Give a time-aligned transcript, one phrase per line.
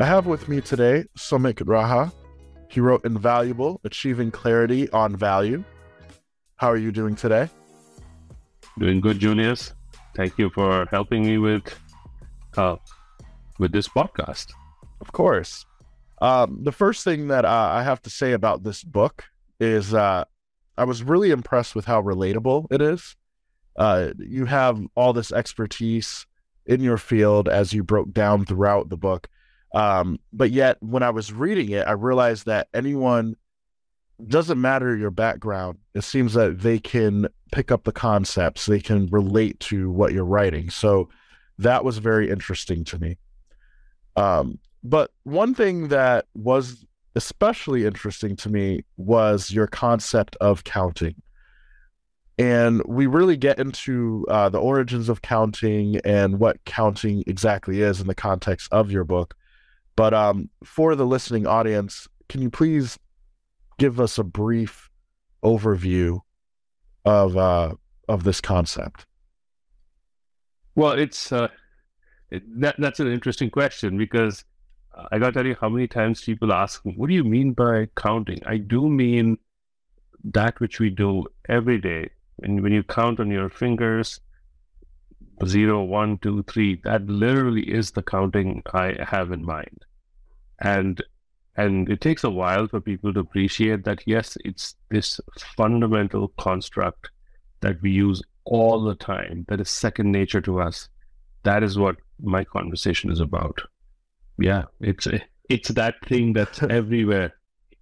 [0.00, 2.12] I have with me today Soumik Raha.
[2.68, 5.64] He wrote Invaluable Achieving Clarity on Value.
[6.54, 7.50] How are you doing today?
[8.78, 9.72] Doing good, Julius.
[10.14, 11.64] Thank you for helping me with
[12.56, 12.76] uh,
[13.58, 14.52] with this podcast.
[15.00, 15.66] Of course.
[16.22, 19.24] Um, the first thing that uh, I have to say about this book
[19.58, 20.26] is uh,
[20.76, 23.16] I was really impressed with how relatable it is.
[23.74, 26.24] Uh, you have all this expertise
[26.66, 29.26] in your field as you broke down throughout the book.
[29.74, 33.36] Um, but yet, when I was reading it, I realized that anyone
[34.26, 35.78] doesn't matter your background.
[35.94, 40.24] It seems that they can pick up the concepts, they can relate to what you're
[40.24, 40.70] writing.
[40.70, 41.08] So
[41.58, 43.18] that was very interesting to me.
[44.16, 51.14] Um, but one thing that was especially interesting to me was your concept of counting.
[52.38, 58.00] And we really get into uh, the origins of counting and what counting exactly is
[58.00, 59.34] in the context of your book.
[59.98, 63.00] But um, for the listening audience, can you please
[63.78, 64.90] give us a brief
[65.42, 66.20] overview
[67.04, 67.74] of uh,
[68.08, 69.06] of this concept?
[70.76, 71.48] Well, it's uh,
[72.30, 74.44] it, that, that's an interesting question because
[75.10, 77.52] I got to tell you how many times people ask, me, "What do you mean
[77.52, 79.36] by counting?" I do mean
[80.22, 82.10] that which we do every day.
[82.44, 84.20] And when you count on your fingers,
[85.44, 89.84] zero, one, two, three, that literally is the counting I have in mind.
[90.60, 91.02] And
[91.56, 95.20] and it takes a while for people to appreciate that yes, it's this
[95.56, 97.10] fundamental construct
[97.60, 100.88] that we use all the time, that is second nature to us.
[101.42, 103.60] That is what my conversation is about
[104.38, 105.06] yeah, it's
[105.48, 107.34] it's that thing that's everywhere,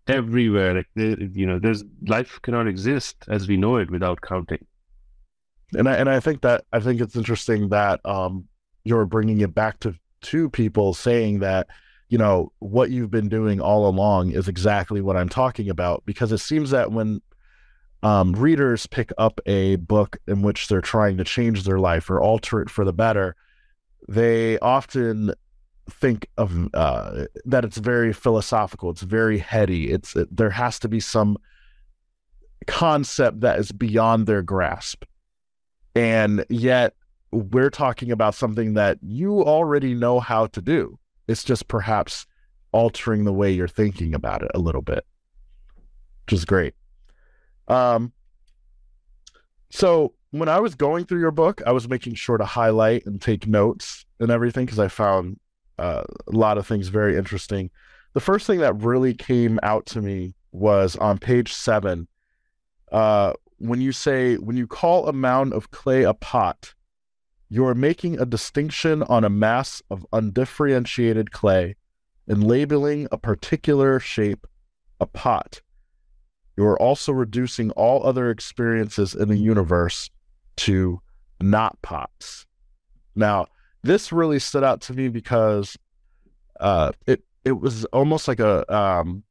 [0.08, 0.74] everywhere.
[0.74, 4.64] Like you know, there's life cannot exist as we know it without counting.
[5.74, 8.46] And I and I think that I think it's interesting that um
[8.84, 11.66] you're bringing it back to to people saying that
[12.08, 16.32] you know what you've been doing all along is exactly what I'm talking about because
[16.32, 17.20] it seems that when
[18.02, 22.20] um, readers pick up a book in which they're trying to change their life or
[22.20, 23.34] alter it for the better,
[24.08, 25.32] they often
[25.90, 28.90] think of uh, that it's very philosophical.
[28.90, 29.90] It's very heady.
[29.90, 31.36] It's it, there has to be some
[32.66, 35.04] concept that is beyond their grasp,
[35.94, 36.94] and yet
[37.32, 40.98] we're talking about something that you already know how to do.
[41.28, 42.26] It's just perhaps
[42.72, 45.04] altering the way you're thinking about it a little bit,
[46.24, 46.74] which is great.
[47.68, 48.12] Um,
[49.70, 53.20] so when I was going through your book, I was making sure to highlight and
[53.20, 55.38] take notes and everything because I found
[55.78, 57.70] uh, a lot of things very interesting.
[58.14, 62.08] The first thing that really came out to me was on page seven.
[62.90, 66.74] Uh, when you say, when you call a mound of clay a pot,
[67.48, 71.76] you are making a distinction on a mass of undifferentiated clay
[72.26, 74.46] and labeling a particular shape
[75.00, 75.60] a pot.
[76.56, 80.10] You are also reducing all other experiences in the universe
[80.56, 81.00] to
[81.40, 82.46] not pots.
[83.14, 83.46] Now,
[83.82, 85.76] this really stood out to me because
[86.58, 89.22] uh, it it was almost like a um,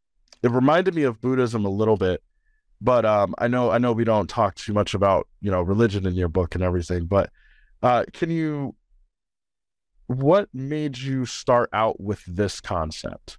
[0.42, 2.24] it reminded me of Buddhism a little bit,
[2.80, 6.06] but um, I know I know we don't talk too much about you know religion
[6.06, 7.32] in your book and everything, but
[7.86, 8.76] uh, can you
[10.08, 13.38] what made you start out with this concept?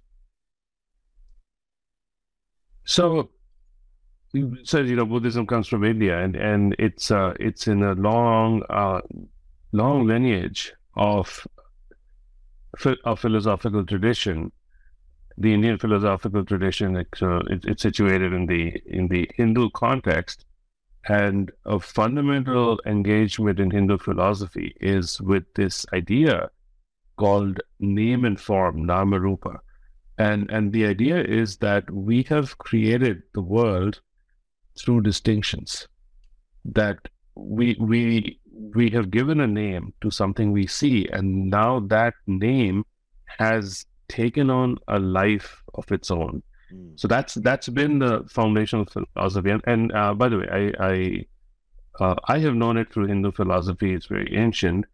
[2.85, 3.29] So,
[4.63, 8.63] so you know, Buddhism comes from India, and and it's uh, it's in a long
[8.69, 9.01] uh,
[9.73, 11.45] long lineage of
[13.03, 14.53] of philosophical tradition.
[15.39, 20.45] The Indian philosophical tradition, it's, uh, it, it's situated in the in the Hindu context,
[21.07, 26.49] and a fundamental engagement in Hindu philosophy is with this idea
[27.17, 29.59] called name and form, nama rupa.
[30.17, 34.01] And, and the idea is that we have created the world
[34.77, 35.87] through distinctions.
[36.65, 36.97] That
[37.35, 38.39] we we
[38.75, 42.83] we have given a name to something we see, and now that name
[43.25, 46.41] has taken on a life of its own.
[46.73, 46.99] Mm.
[46.99, 49.49] So that's that's been the foundational philosophy.
[49.49, 51.25] And, and uh, by the way, I I,
[52.03, 53.93] uh, I have known it through Hindu philosophy.
[53.93, 54.85] It's very ancient,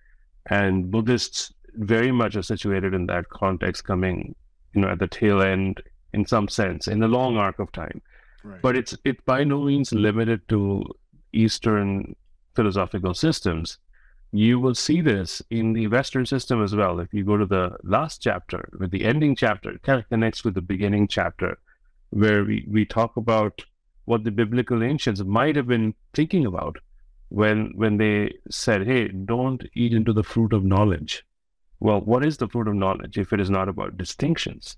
[0.50, 4.36] and Buddhists very much are situated in that context, coming
[4.74, 5.82] you know at the tail end
[6.14, 8.02] in some sense in a long arc of time.
[8.44, 8.62] Right.
[8.62, 10.84] But it's it by no means limited to
[11.32, 12.16] Eastern
[12.56, 13.78] philosophical systems.
[14.36, 17.00] You will see this in the Western system as well.
[17.00, 20.44] If you go to the last chapter, with the ending chapter, it kind of connects
[20.44, 21.60] with the beginning chapter,
[22.10, 23.64] where we, we talk about
[24.06, 26.78] what the biblical ancients might have been thinking about
[27.30, 31.24] when when they said, "Hey, don't eat into the fruit of knowledge."
[31.84, 34.78] well, what is the fruit of knowledge if it is not about distinctions?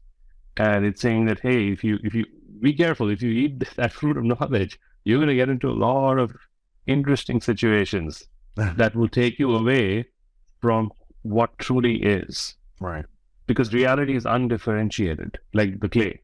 [0.57, 2.25] And it's saying that hey, if you if you
[2.59, 5.81] be careful, if you eat that fruit of knowledge, you're going to get into a
[5.87, 6.35] lot of
[6.87, 8.73] interesting situations Ah.
[8.77, 10.05] that will take you away
[10.61, 10.91] from
[11.23, 12.55] what truly is.
[12.79, 13.05] Right.
[13.47, 16.21] Because reality is undifferentiated, like the clay.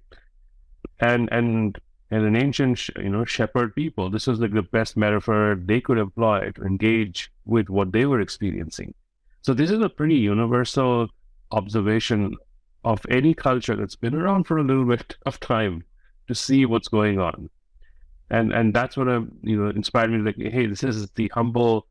[0.99, 1.77] And and
[2.09, 5.97] and an ancient, you know, shepherd people, this was like the best metaphor they could
[5.97, 8.93] employ to engage with what they were experiencing.
[9.41, 11.07] So this is a pretty universal
[11.51, 12.35] observation
[12.83, 15.83] of any culture that's been around for a little bit of time
[16.27, 17.49] to see what's going on.
[18.29, 21.87] And and that's what I, you know, inspired me like, hey, this is the humble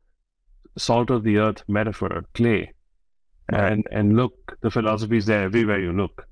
[0.77, 2.73] salt of the earth metaphor, clay.
[3.49, 6.25] And and look, the philosophy is there everywhere you look.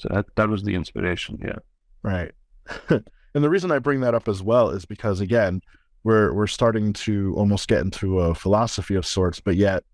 [0.00, 1.58] So that that was the inspiration, yeah.
[2.02, 2.32] Right.
[2.88, 3.04] and
[3.44, 5.60] the reason I bring that up as well is because again,
[6.02, 9.84] we're we're starting to almost get into a philosophy of sorts, but yet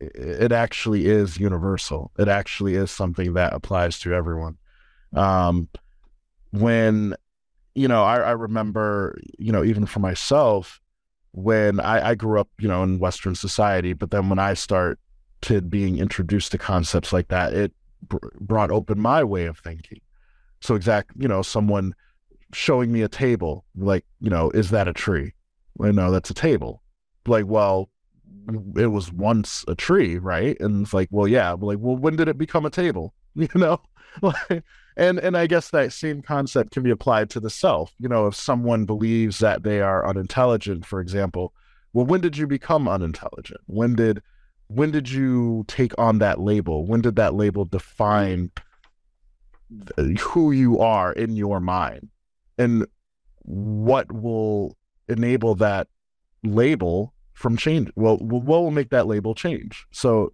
[0.00, 2.10] it actually is universal.
[2.18, 4.56] It actually is something that applies to everyone.
[5.14, 5.68] Um,
[6.52, 7.14] when
[7.74, 10.80] you know, I, I remember, you know, even for myself,
[11.32, 14.98] when I, I grew up, you know, in Western society, but then when I started
[15.70, 17.72] being introduced to concepts like that, it
[18.02, 20.00] br- brought open my way of thinking.
[20.60, 21.94] So exact, you know, someone
[22.52, 25.34] showing me a table, like, you know, is that a tree?
[25.76, 26.82] Well, no, that's a table.
[27.26, 27.90] Like, well,
[28.76, 30.56] it was once a tree, right?
[30.60, 33.14] And it's like, well, yeah, like, well, when did it become a table?
[33.36, 33.80] You know,
[34.96, 37.92] and and I guess that same concept can be applied to the self.
[37.98, 41.54] You know, if someone believes that they are unintelligent, for example,
[41.92, 43.60] well, when did you become unintelligent?
[43.66, 44.20] When did
[44.66, 46.86] when did you take on that label?
[46.86, 48.50] When did that label define
[50.18, 52.08] who you are in your mind
[52.58, 52.86] and
[53.42, 54.76] what will
[55.08, 55.88] enable that
[56.42, 60.32] label from change well what will make that label change so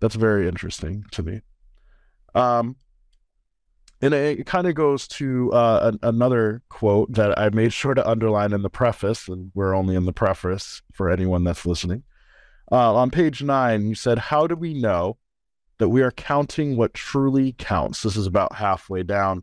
[0.00, 1.40] that's very interesting to me
[2.34, 2.76] um
[4.00, 8.08] and it, kind of goes to uh, an, another quote that I made sure to
[8.08, 12.04] underline in the preface, and we're only in the preface for anyone that's listening.
[12.70, 15.18] Uh, on page nine, you said, How do we know
[15.78, 18.02] that we are counting what truly counts.
[18.02, 19.42] This is about halfway down.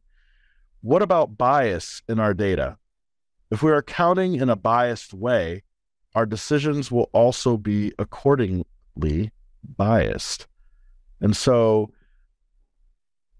[0.81, 2.77] What about bias in our data?
[3.49, 5.63] If we are counting in a biased way,
[6.13, 9.31] our decisions will also be accordingly
[9.77, 10.47] biased.
[11.21, 11.91] And so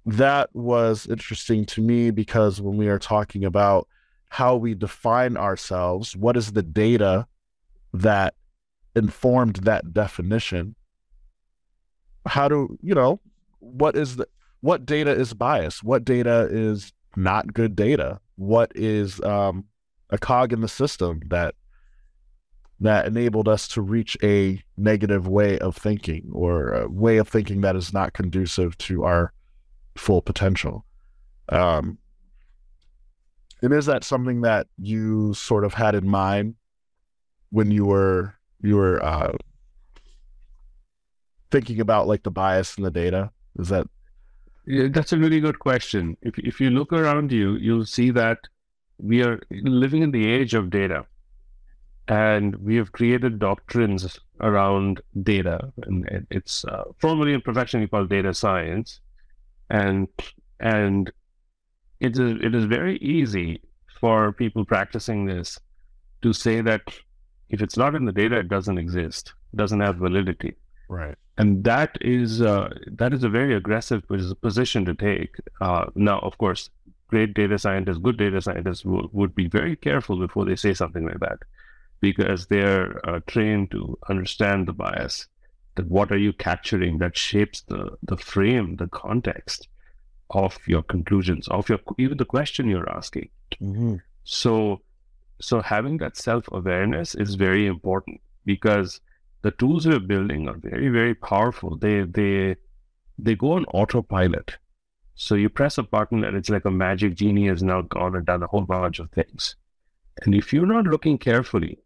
[0.06, 3.88] that was interesting to me because when we are talking about
[4.30, 7.28] how we define ourselves, what is the data
[7.94, 8.36] that
[8.96, 10.76] informed that definition?
[12.26, 13.20] how do you know
[13.60, 14.28] what is the
[14.62, 19.66] what data is biased what data is not good data what is um,
[20.10, 21.56] a cog in the system that
[22.80, 27.62] that enabled us to reach a negative way of thinking or a way of thinking
[27.62, 29.32] that is not conducive to our
[29.96, 30.86] full potential
[31.50, 31.98] um,
[33.62, 36.56] and is that something that you sort of had in mind
[37.50, 39.34] when you were you were uh,
[41.52, 43.32] thinking about like the bias in the data?
[43.58, 43.88] Is that
[44.66, 46.18] yeah, that's a really good question.
[46.22, 48.40] If if you look around you, you'll see that
[48.98, 51.06] we are living in the age of data,
[52.08, 58.34] and we have created doctrines around data, and it's uh, formally and professionally called data
[58.34, 59.00] science,
[59.70, 60.08] and
[60.60, 61.12] and
[62.00, 63.62] it is it is very easy
[64.00, 65.60] for people practicing this
[66.22, 66.82] to say that
[67.50, 70.56] if it's not in the data, it doesn't exist, doesn't have validity.
[70.90, 74.04] Right and that is uh, that is a very aggressive
[74.42, 75.36] position to take.
[75.60, 76.70] Uh, now, of course,
[77.08, 81.06] great data scientists, good data scientists will, would be very careful before they say something
[81.06, 81.40] like that,
[82.00, 85.28] because they're uh, trained to understand the bias.
[85.76, 89.68] That what are you capturing that shapes the the frame, the context
[90.30, 93.30] of your conclusions, of your even the question you're asking.
[93.62, 93.96] Mm-hmm.
[94.24, 94.82] So,
[95.40, 99.02] so having that self awareness is very important because
[99.42, 101.78] the tools we're building are very, very powerful.
[101.78, 102.56] They they
[103.18, 104.58] they go on autopilot.
[105.16, 108.26] So you press a button and it's like a magic genie has now gone and
[108.26, 109.56] done a whole bunch of things.
[110.24, 111.80] And if you're not looking carefully,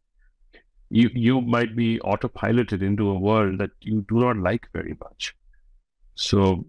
[0.90, 5.36] you you might be autopiloted into a world that you do not like very much.
[6.16, 6.66] So,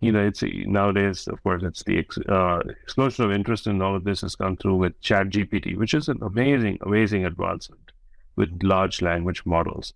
[0.00, 4.04] you know, it's nowadays, of course, it's the uh, explosion of interest in all of
[4.04, 7.92] this has come through with Chat GPT, which is an amazing, amazing advancement
[8.36, 9.94] with large language models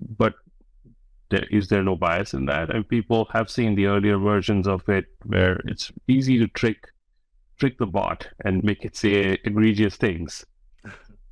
[0.00, 0.34] but
[1.30, 2.74] there, is there no bias in that?
[2.74, 6.88] And people have seen the earlier versions of it where it's easy to trick
[7.58, 10.44] trick the bot and make it say egregious things.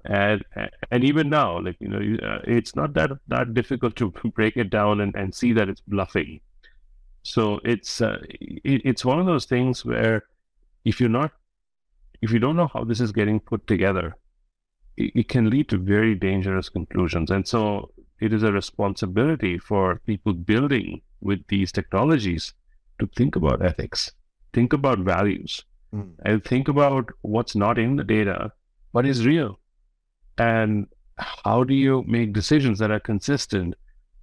[0.04, 0.44] And
[0.90, 4.70] and even now, like you know, uh, it's not that that difficult to break it
[4.70, 6.40] down and, and see that it's bluffing.
[7.23, 10.25] So it's uh, it, it's one of those things where
[10.84, 11.32] if you're not
[12.20, 14.16] if you don't know how this is getting put together,
[14.96, 17.30] it, it can lead to very dangerous conclusions.
[17.30, 22.52] And so it is a responsibility for people building with these technologies
[23.00, 24.12] to think about ethics,
[24.52, 26.11] think about values, mm.
[26.25, 28.52] and think about what's not in the data,
[28.92, 29.58] but is real.
[30.38, 30.87] And
[31.19, 33.75] how do you make decisions that are consistent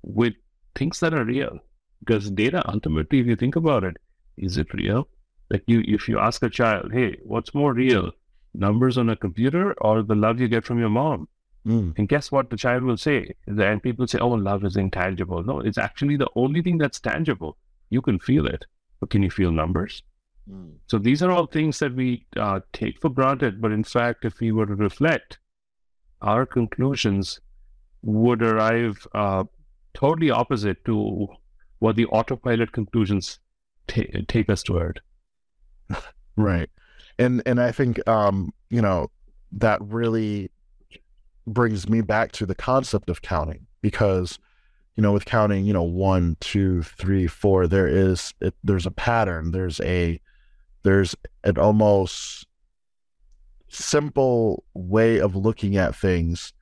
[0.01, 0.33] with
[0.75, 1.59] things that are real?
[1.99, 3.97] Because data ultimately, if you think about it,
[4.37, 5.07] is it real?
[5.49, 8.11] Like you, if you ask a child, hey, what's more real,
[8.53, 11.27] numbers on a computer or the love you get from your mom?
[11.67, 11.93] Mm.
[11.97, 13.35] And guess what the child will say?
[13.45, 15.43] And people say, oh, love is intangible.
[15.43, 17.57] No, it's actually the only thing that's tangible.
[17.89, 18.65] You can feel it,
[18.99, 20.01] but can you feel numbers?
[20.49, 20.73] Mm.
[20.87, 23.61] So these are all things that we uh, take for granted.
[23.61, 25.37] But in fact, if we were to reflect,
[26.21, 27.39] our conclusions
[28.03, 29.43] would arrive uh,
[29.93, 31.27] totally opposite to
[31.79, 33.39] what the autopilot conclusions
[33.87, 35.01] t- take us toward.
[36.35, 36.69] right,
[37.17, 39.09] and and I think um, you know
[39.53, 40.49] that really
[41.47, 44.39] brings me back to the concept of counting because
[44.95, 48.91] you know with counting you know one two three four there is it, there's a
[48.91, 50.21] pattern there's a
[50.83, 52.45] there's an almost
[53.71, 56.53] simple way of looking at things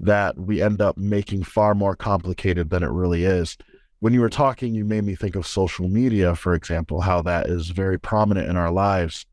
[0.00, 3.56] that we end up making far more complicated than it really is
[4.00, 7.46] when you were talking you made me think of social media for example how that
[7.46, 9.24] is very prominent in our lives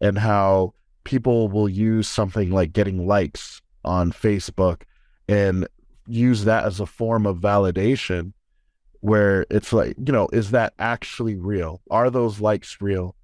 [0.00, 0.72] and how
[1.04, 4.82] people will use something like getting likes on Facebook
[5.28, 5.66] and
[6.06, 8.32] use that as a form of validation
[9.00, 11.80] where it's like, you know, is that actually real?
[11.90, 13.14] Are those likes real?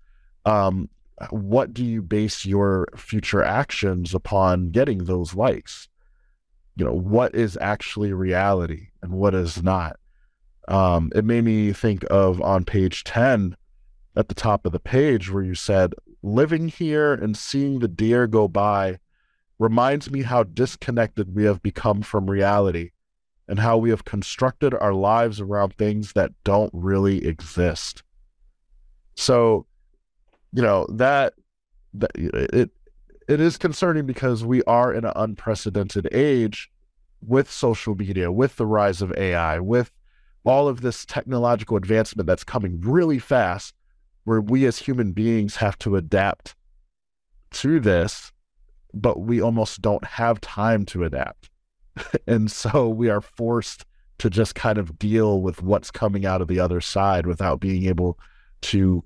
[0.46, 0.88] Um,
[1.30, 5.88] what do you base your future actions upon getting those likes?
[6.76, 9.96] You know, what is actually reality and what is not?
[10.66, 13.56] Um, it made me think of on page 10
[14.16, 18.26] at the top of the page where you said, living here and seeing the deer
[18.26, 18.98] go by
[19.58, 22.90] reminds me how disconnected we have become from reality
[23.46, 28.02] and how we have constructed our lives around things that don't really exist.
[29.16, 29.66] So,
[30.54, 31.34] you know, that,
[31.94, 32.70] that it
[33.28, 36.70] it is concerning because we are in an unprecedented age
[37.26, 39.90] with social media, with the rise of AI, with
[40.44, 43.74] all of this technological advancement that's coming really fast,
[44.24, 46.54] where we as human beings have to adapt
[47.50, 48.32] to this
[48.94, 51.50] but we almost don't have time to adapt.
[52.26, 53.84] and so we are forced
[54.18, 57.84] to just kind of deal with what's coming out of the other side without being
[57.86, 58.18] able
[58.62, 59.04] to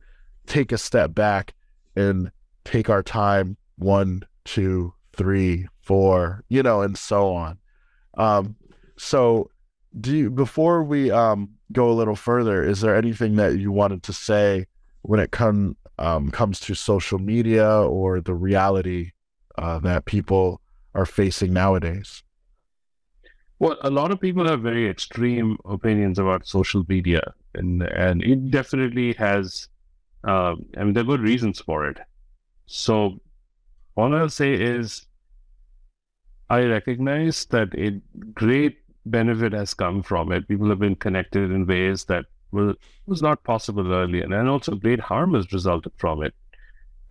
[0.49, 1.55] take a step back
[1.97, 2.31] and
[2.64, 7.59] take our time one, two, three, four, you know, and so on.
[8.17, 8.57] Um,
[8.97, 9.50] so
[10.00, 14.02] do you, before we um, go a little further, is there anything that you wanted
[14.05, 14.67] to say
[15.02, 19.12] when it come, um, comes to social media or the reality
[19.57, 20.61] uh, that people
[20.95, 22.23] are facing nowadays?
[23.61, 28.50] Well, a lot of people have very extreme opinions about social media, and and it
[28.50, 29.69] definitely has.
[30.26, 31.98] Uh, I mean, there are good reasons for it.
[32.66, 33.18] So,
[33.96, 35.06] all I'll say is,
[36.50, 38.00] I recognize that a
[38.32, 40.48] great benefit has come from it.
[40.48, 45.00] People have been connected in ways that was was not possible earlier, and also great
[45.00, 46.34] harm has resulted from it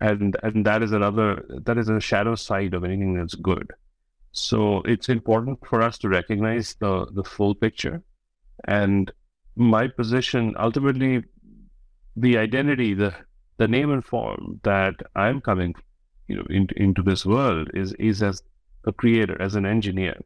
[0.00, 3.72] and and that is another that is a shadow side of anything that's good
[4.32, 8.02] so it's important for us to recognize the the full picture
[8.64, 9.12] and
[9.56, 11.24] my position ultimately
[12.20, 13.14] the identity the
[13.58, 15.74] the name and form that i'm coming
[16.28, 18.42] you know in, into this world is is as
[18.86, 20.16] a creator as an engineer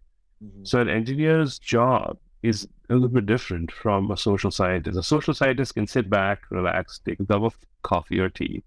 [0.45, 0.65] mm-hmm.
[0.65, 5.35] so an engineer's job is a little bit different from a social scientist a social
[5.35, 8.63] scientist can sit back relax take a cup of coffee or tea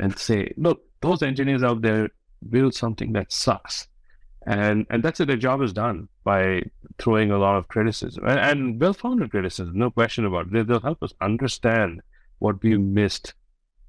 [0.00, 2.08] and say, look, those engineers out there
[2.48, 3.86] build something that sucks.
[4.46, 5.26] And and that's it.
[5.26, 6.62] Their job is done by
[6.98, 10.52] throwing a lot of criticism and, and well-founded criticism, no question about it.
[10.52, 12.00] They, they'll help us understand
[12.40, 13.34] what we missed.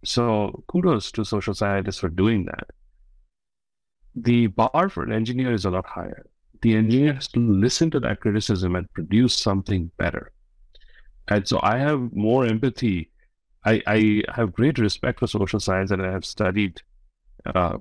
[0.05, 2.69] So kudos to social scientists for doing that.
[4.15, 6.25] The bar for an engineer is a lot higher.
[6.61, 10.31] The engineer has to listen to that criticism and produce something better.
[11.27, 13.11] And so I have more empathy
[13.63, 16.81] I, I have great respect for social science and I have studied,
[17.45, 17.77] uh,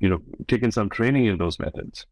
[0.00, 2.06] you know, taken some training in those methods.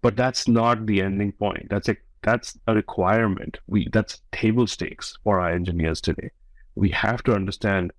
[0.00, 1.68] But that's not the ending point.
[1.68, 3.58] That's a that's a requirement.
[3.66, 6.30] We that's table stakes for our engineers today.
[6.76, 7.92] We have to understand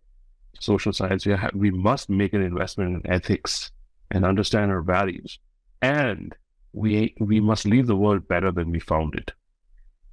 [0.59, 1.25] social science.
[1.25, 3.71] We have, we must make an investment in ethics
[4.11, 5.39] and understand our values.
[5.81, 6.33] And
[6.73, 9.33] we we must leave the world better than we found it.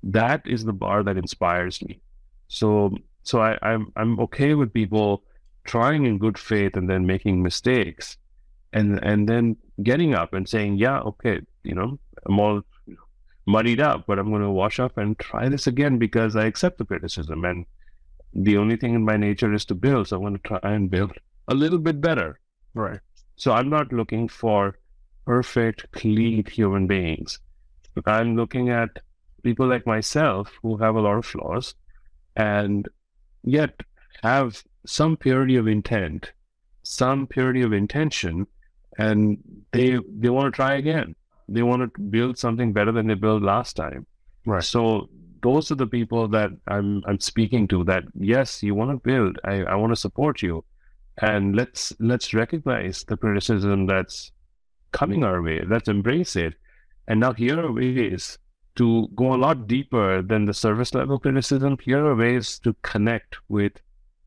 [0.02, 2.00] That is the bar that inspires me.
[2.48, 5.22] So so I, I'm I'm okay with people
[5.64, 8.16] trying in good faith and then making mistakes
[8.72, 12.62] and and then getting up and saying, Yeah, okay, you know, I'm all
[13.46, 16.84] muddied up, but I'm gonna wash up and try this again because I accept the
[16.84, 17.66] criticism and
[18.34, 20.08] the only thing in my nature is to build.
[20.08, 21.12] So I'm gonna try and build
[21.48, 22.40] a little bit better.
[22.74, 23.00] Right.
[23.36, 24.76] So I'm not looking for
[25.24, 27.38] perfect, clean human beings.
[28.06, 28.90] I'm looking at
[29.42, 31.74] people like myself who have a lot of flaws
[32.34, 32.88] and
[33.44, 33.80] yet
[34.22, 36.32] have some purity of intent,
[36.82, 38.46] some purity of intention,
[38.98, 39.38] and
[39.72, 41.14] they they want to try again.
[41.48, 44.06] They want to build something better than they built last time.
[44.46, 44.64] Right.
[44.64, 45.08] So
[45.44, 47.84] those are the people that I'm I'm speaking to.
[47.84, 49.38] That yes, you want to build.
[49.44, 50.64] I, I want to support you,
[51.18, 54.32] and let's let's recognize the criticism that's
[54.92, 55.60] coming our way.
[55.68, 56.54] Let's embrace it.
[57.06, 58.38] And now here are ways
[58.76, 61.76] to go a lot deeper than the service level criticism.
[61.82, 63.72] Here are ways to connect with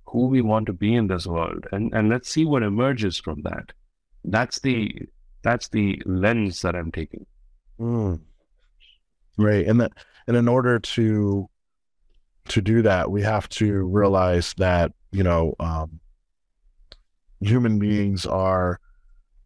[0.06, 3.42] who we want to be in this world, and and let's see what emerges from
[3.42, 3.74] that.
[4.24, 5.10] That's the
[5.42, 7.26] that's the lens that I'm taking.
[7.80, 8.20] Mm.
[9.38, 9.92] Right, and that
[10.28, 11.50] and in order to
[12.50, 16.00] to do that, we have to realize that you know um,
[17.42, 18.80] human beings are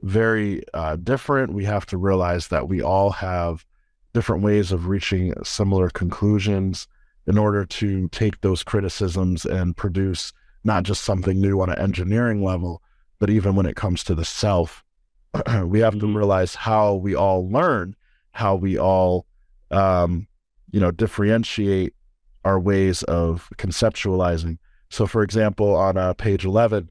[0.01, 1.53] very uh, different.
[1.53, 3.65] We have to realize that we all have
[4.13, 6.87] different ways of reaching similar conclusions
[7.27, 10.33] in order to take those criticisms and produce
[10.63, 12.81] not just something new on an engineering level,
[13.19, 14.83] but even when it comes to the self,
[15.65, 16.17] we have to mm-hmm.
[16.17, 17.95] realize how we all learn,
[18.31, 19.25] how we all,
[19.69, 20.27] um,
[20.71, 21.93] you know, differentiate
[22.43, 24.57] our ways of conceptualizing.
[24.89, 26.89] So, for example, on uh, page 11,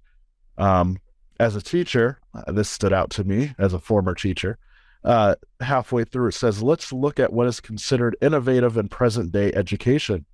[0.58, 0.98] um,
[1.38, 4.58] as a teacher, uh, this stood out to me as a former teacher.
[5.02, 9.52] Uh, halfway through, it says, let's look at what is considered innovative in present day
[9.54, 10.26] education.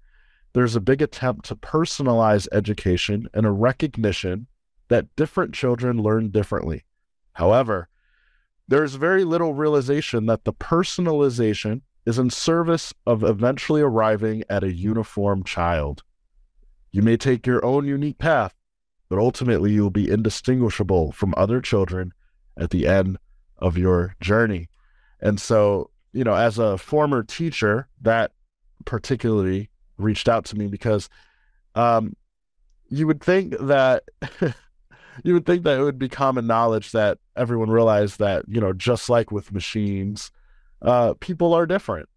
[0.52, 4.48] There's a big attempt to personalize education and a recognition
[4.88, 6.84] that different children learn differently.
[7.34, 7.88] However,
[8.68, 14.72] there's very little realization that the personalization is in service of eventually arriving at a
[14.72, 16.02] uniform child.
[16.92, 18.54] You may take your own unique path,
[19.08, 22.12] but ultimately you will be indistinguishable from other children
[22.56, 23.18] at the end
[23.58, 24.68] of your journey.
[25.20, 28.32] And so, you know, as a former teacher, that
[28.84, 31.08] particularly reached out to me because
[31.74, 32.14] um,
[32.88, 34.04] you would think that
[35.24, 38.72] you would think that it would be common knowledge that everyone realized that you know
[38.72, 40.30] just like with machines
[40.82, 42.08] uh, people are different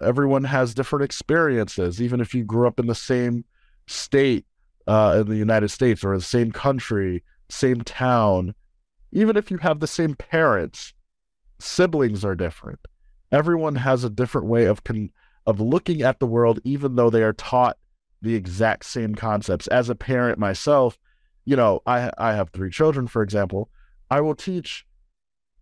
[0.00, 3.44] everyone has different experiences even if you grew up in the same
[3.88, 4.44] state
[4.88, 8.54] uh, in the United States or the same country, same town,
[9.12, 10.94] even if you have the same parents,
[11.58, 12.80] siblings are different.
[13.30, 15.10] Everyone has a different way of con-
[15.46, 17.78] of looking at the world, even though they are taught
[18.20, 19.66] the exact same concepts.
[19.68, 20.98] As a parent myself,
[21.44, 23.68] you know, I I have three children, for example.
[24.10, 24.86] I will teach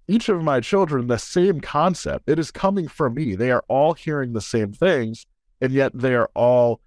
[0.08, 2.28] each of my children the same concept.
[2.28, 3.34] It is coming from me.
[3.34, 5.26] They are all hearing the same things,
[5.60, 6.80] and yet they are all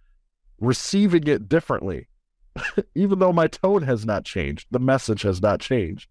[0.59, 2.07] receiving it differently.
[2.95, 6.09] even though my tone has not changed, the message has not changed.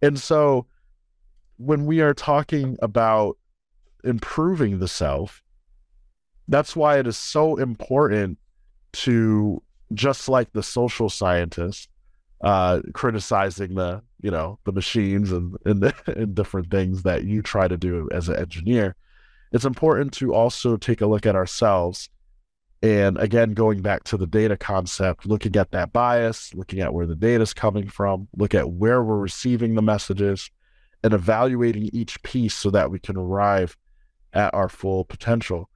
[0.00, 0.66] And so
[1.56, 3.38] when we are talking about
[4.04, 5.42] improving the self,
[6.48, 8.38] that's why it is so important
[8.92, 9.62] to
[9.94, 11.88] just like the social scientists
[12.42, 17.68] uh, criticizing the you know the machines and and, and different things that you try
[17.68, 18.96] to do as an engineer
[19.52, 22.08] it's important to also take a look at ourselves
[22.82, 27.06] and again, going back to the data concept, looking at that bias, looking at where
[27.06, 30.50] the data is coming from, look at where we're receiving the messages,
[31.04, 33.76] and evaluating each piece so that we can arrive
[34.32, 35.68] at our full potential.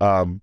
[0.00, 0.40] Um,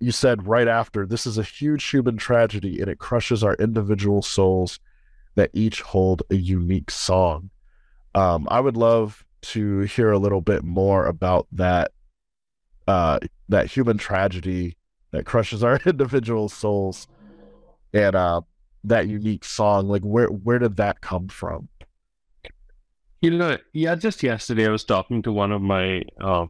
[0.00, 4.22] you said right after, this is a huge human tragedy and it crushes our individual
[4.22, 4.80] souls
[5.36, 7.50] that each hold a unique song.
[8.14, 11.92] Um, I would love to hear a little bit more about that
[12.88, 13.18] uh,
[13.48, 14.76] that human tragedy
[15.12, 17.06] that crushes our individual souls
[17.92, 18.40] and uh
[18.84, 19.88] that unique song.
[19.88, 21.68] Like where where did that come from?
[23.20, 26.46] You know yeah just yesterday i was talking to one of my uh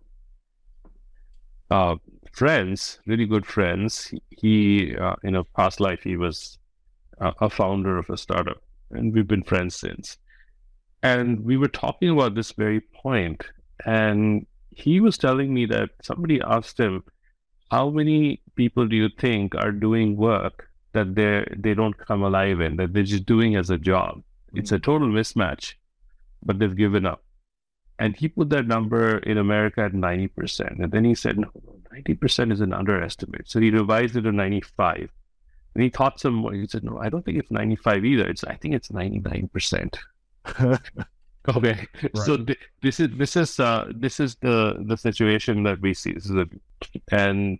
[1.70, 1.96] uh
[2.33, 4.12] friends really good friends.
[4.31, 6.59] He uh, in a past life he was
[7.20, 10.18] uh, a founder of a startup and we've been friends since
[11.03, 13.44] and we were talking about this very point
[13.85, 17.03] and he was telling me that somebody asked him
[17.70, 22.61] how many people do you think are doing work that they they don't come alive
[22.61, 24.59] in that they're just doing as a job mm-hmm.
[24.59, 25.75] it's a total mismatch
[26.44, 27.22] but they've given up
[27.99, 30.83] And he put that number in America at 90%.
[30.83, 31.51] And then he said, no,
[31.92, 33.49] 90% is an underestimate.
[33.49, 35.11] So he revised it to 95.
[35.77, 36.55] And he thought some more.
[36.55, 38.27] He said, no, I don't think it's 95 either.
[38.27, 39.95] It's I think it's 99%.
[41.49, 41.87] okay.
[42.03, 42.17] Right.
[42.25, 46.15] So th- this is this is uh, this is the the situation that we see.
[46.15, 46.47] This is a,
[47.12, 47.59] and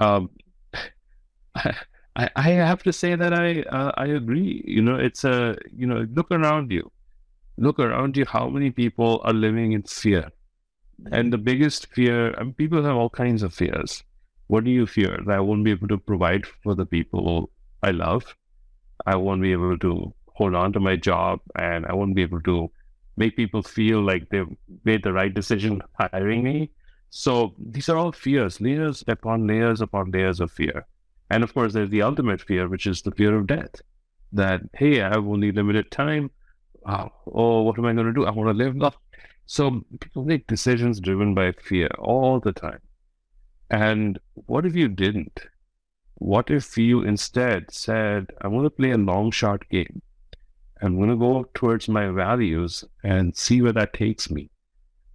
[0.00, 0.30] um,
[1.54, 4.64] I, I have to say that I uh, I agree.
[4.66, 6.90] You know, it's a you know look around you,
[7.58, 8.24] look around you.
[8.26, 10.32] How many people are living in fear?
[11.12, 14.02] And the biggest fear, I mean, people have all kinds of fears.
[14.48, 15.20] What do you fear?
[15.26, 17.50] That I won't be able to provide for the people
[17.82, 18.36] I love.
[19.04, 22.42] I won't be able to hold on to my job, and I won't be able
[22.42, 22.70] to
[23.16, 26.70] make people feel like they've made the right decision hiring me.
[27.10, 30.86] So these are all fears, layers upon layers upon layers of fear.
[31.30, 33.80] And of course, there's the ultimate fear, which is the fear of death.
[34.32, 36.30] That, hey, I have only limited time.
[36.84, 38.26] Uh, oh, what am I going to do?
[38.26, 38.76] I want to live.
[38.76, 38.90] No.
[39.48, 42.80] So people make decisions driven by fear all the time.
[43.70, 45.40] And what if you didn't?
[46.14, 50.02] What if you instead said, I want to play a long shot game?
[50.82, 54.50] I'm going to go towards my values and see where that takes me.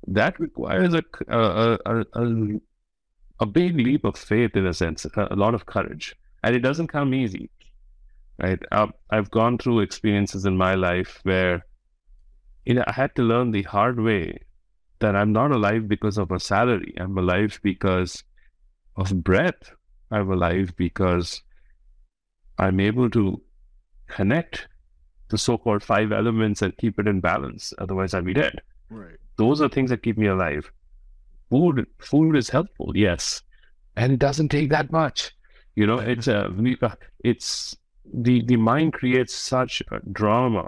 [0.07, 2.59] That requires a, a, a, a
[3.41, 6.87] a big leap of faith in a sense, a, lot of courage, and it doesn't
[6.87, 7.49] come easy,
[8.37, 8.59] right?
[8.71, 11.65] Um, I've gone through experiences in my life where,
[12.65, 14.37] you know, I had to learn the hard way
[14.99, 16.93] that I'm not alive because of a salary.
[16.99, 18.23] I'm alive because
[18.95, 19.71] of breath.
[20.11, 21.41] I'm alive because
[22.57, 23.41] I'm able to
[24.07, 24.67] connect
[25.29, 27.73] the so-called five elements and keep it in balance.
[27.77, 28.61] Otherwise, I'd be dead.
[28.89, 29.15] Right.
[29.37, 30.69] Those are things that keep me alive
[31.51, 33.43] food food is helpful, yes,
[33.95, 35.35] and it doesn't take that much.
[35.75, 37.77] You know, it's a uh, it's
[38.11, 40.67] the the mind creates such a drama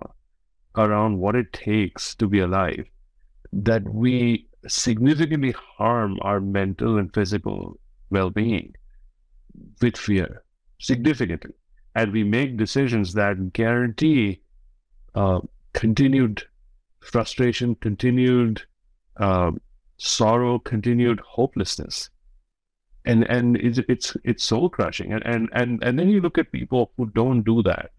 [0.75, 2.85] around what it takes to be alive
[3.51, 7.79] that we significantly harm our mental and physical
[8.13, 8.73] well-being
[9.81, 10.43] with fear
[10.79, 11.53] significantly
[11.95, 14.41] and we make decisions that guarantee
[15.15, 15.39] uh,
[15.73, 16.43] continued
[17.01, 18.63] frustration continued
[19.17, 19.51] uh,
[19.97, 22.09] sorrow, continued hopelessness.
[23.05, 25.11] And and it's it's it's soul crushing.
[25.11, 27.91] And, and and and then you look at people who don't do that.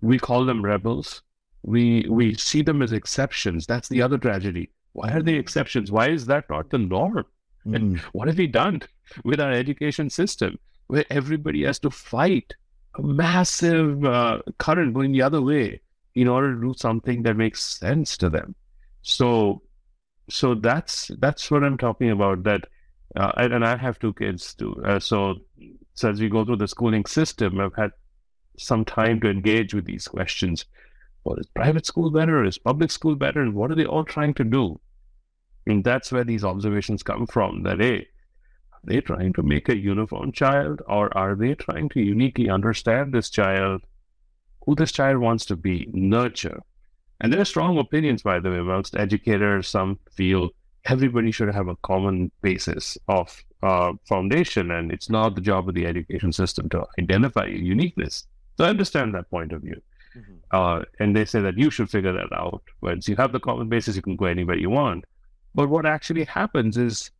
[0.00, 1.22] We call them rebels.
[1.62, 3.66] We we see them as exceptions.
[3.66, 4.70] That's the other tragedy.
[4.92, 5.90] Why are they exceptions?
[5.90, 7.24] Why is that not the norm?
[7.66, 8.00] Mm.
[8.12, 8.82] What have we done
[9.24, 12.54] with our education system, where everybody has to fight
[12.96, 15.80] a massive uh, current going the other way
[16.14, 18.54] in order to do something that makes sense to them?
[19.02, 19.62] So
[20.30, 22.44] so that's that's what I'm talking about.
[22.44, 22.64] That
[23.16, 24.74] uh, and I have two kids too.
[24.84, 25.36] Uh, so,
[25.94, 27.92] so as we go through the schooling system, I've had
[28.58, 30.64] some time to engage with these questions.
[31.22, 32.44] Well, is private school better?
[32.44, 33.40] Is public school better?
[33.40, 34.80] And what are they all trying to do?
[35.66, 37.62] And that's where these observations come from.
[37.62, 38.08] That hey,
[38.72, 43.12] are they trying to make a uniform child, or are they trying to uniquely understand
[43.12, 43.82] this child,
[44.64, 46.60] who this child wants to be, nurture,
[47.20, 49.68] and there are strong opinions, by the way, amongst educators.
[49.68, 50.50] Some feel
[50.84, 55.74] everybody should have a common basis of uh, foundation, and it's not the job of
[55.74, 58.26] the education system to identify your uniqueness.
[58.58, 59.80] So I understand that point of view.
[60.16, 60.34] Mm-hmm.
[60.50, 62.62] Uh, and they say that you should figure that out.
[62.82, 65.04] Once you have the common basis, you can go anywhere you want.
[65.54, 67.10] But what actually happens is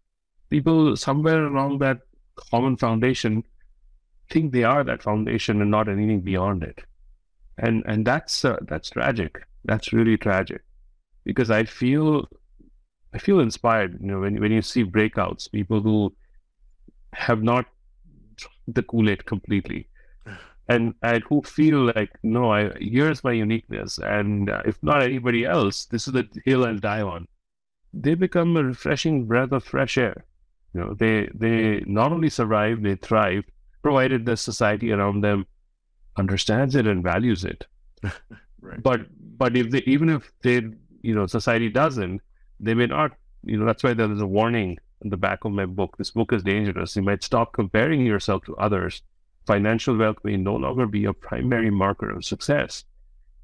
[0.50, 2.00] people somewhere along that
[2.36, 3.44] common foundation
[4.30, 6.80] think they are that foundation and not anything beyond it.
[7.58, 10.62] And and that's uh, that's tragic that's really tragic
[11.24, 12.28] because I feel
[13.12, 13.98] I feel inspired.
[14.00, 16.14] You know, when when you see breakouts, people who
[17.12, 17.66] have not
[18.68, 19.88] the Kool Aid completely,
[20.68, 25.44] and and who feel like no, I here's my uniqueness, and uh, if not anybody
[25.44, 27.26] else, this is the hill I'll die on.
[27.96, 30.24] They become a refreshing breath of fresh air.
[30.72, 33.44] You know, they they not only survive, they thrive,
[33.82, 35.46] provided the society around them
[36.16, 37.66] understands it and values it.
[38.60, 38.82] right.
[38.82, 39.06] But
[39.38, 40.62] but if they even if they
[41.02, 42.20] you know society doesn't
[42.60, 43.12] they may not
[43.44, 46.32] you know that's why there's a warning in the back of my book this book
[46.32, 49.02] is dangerous you might stop comparing yourself to others
[49.46, 52.84] financial wealth may no longer be a primary marker of success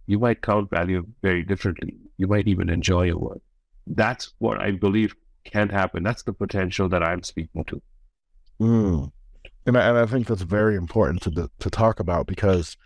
[0.07, 3.43] you might count value very differently you might even enjoy your work
[3.87, 5.15] that's what i believe
[5.45, 7.81] can happen that's the potential that i'm speaking to
[8.61, 9.11] mm.
[9.67, 12.77] and, I, and i think that's very important to to talk about because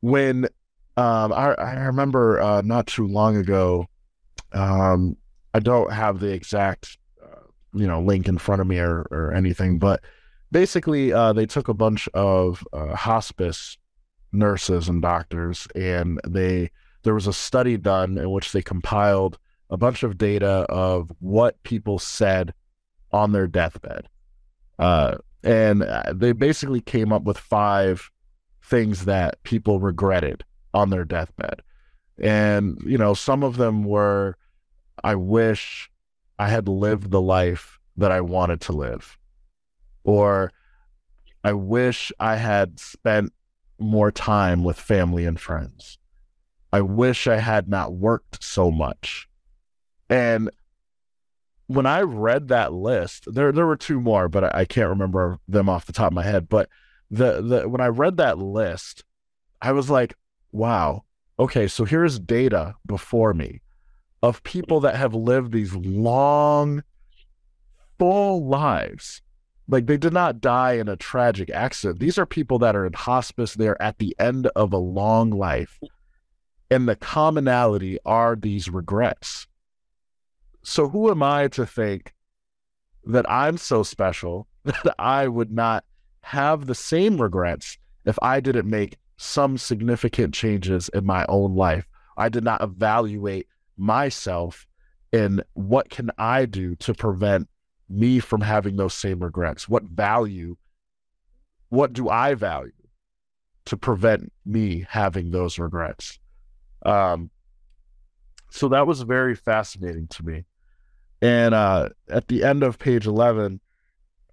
[0.00, 0.48] when
[1.00, 3.86] um, I, I remember uh, not too long ago.
[4.52, 5.16] Um,
[5.54, 9.32] I don't have the exact, uh, you know, link in front of me or, or
[9.32, 10.02] anything, but
[10.52, 13.78] basically, uh, they took a bunch of uh, hospice
[14.32, 16.70] nurses and doctors, and they
[17.02, 19.38] there was a study done in which they compiled
[19.70, 22.52] a bunch of data of what people said
[23.12, 24.08] on their deathbed.
[24.78, 28.10] Uh, and uh, they basically came up with five
[28.62, 31.62] things that people regretted on their deathbed.
[32.20, 34.36] And, you know, some of them were,
[35.02, 35.90] I wish
[36.38, 39.18] I had lived the life that I wanted to live.
[40.04, 40.52] Or
[41.42, 43.32] I wish I had spent
[43.78, 45.98] more time with family and friends.
[46.72, 49.28] I wish I had not worked so much.
[50.10, 50.50] And
[51.68, 55.38] when I read that list, there there were two more, but I, I, can't remember
[55.46, 56.48] them off the top of my head.
[56.48, 56.68] But
[57.12, 59.04] the the when I read that list,
[59.62, 60.14] I was like,
[60.50, 61.04] wow,
[61.38, 63.60] okay, so here's data before me
[64.20, 66.82] of people that have lived these long,
[68.00, 69.22] full lives.
[69.68, 72.00] Like they did not die in a tragic accident.
[72.00, 73.54] These are people that are in hospice.
[73.54, 75.78] They're at the end of a long life.
[76.68, 79.46] And the commonality are these regrets
[80.62, 82.14] so who am I to think
[83.04, 85.84] that I'm so special that I would not
[86.22, 91.86] have the same regrets if I didn't make some significant changes in my own life?
[92.16, 93.46] I did not evaluate
[93.76, 94.66] myself
[95.12, 97.48] and what can I do to prevent
[97.88, 99.68] me from having those same regrets?
[99.68, 100.56] What value,
[101.68, 102.72] what do I value
[103.66, 106.18] to prevent me having those regrets?
[106.86, 107.30] Um,
[108.50, 110.44] so that was very fascinating to me.
[111.22, 113.60] And uh, at the end of page 11,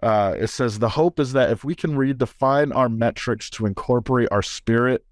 [0.01, 4.29] uh, it says, The hope is that if we can redefine our metrics to incorporate
[4.31, 5.05] our spirit,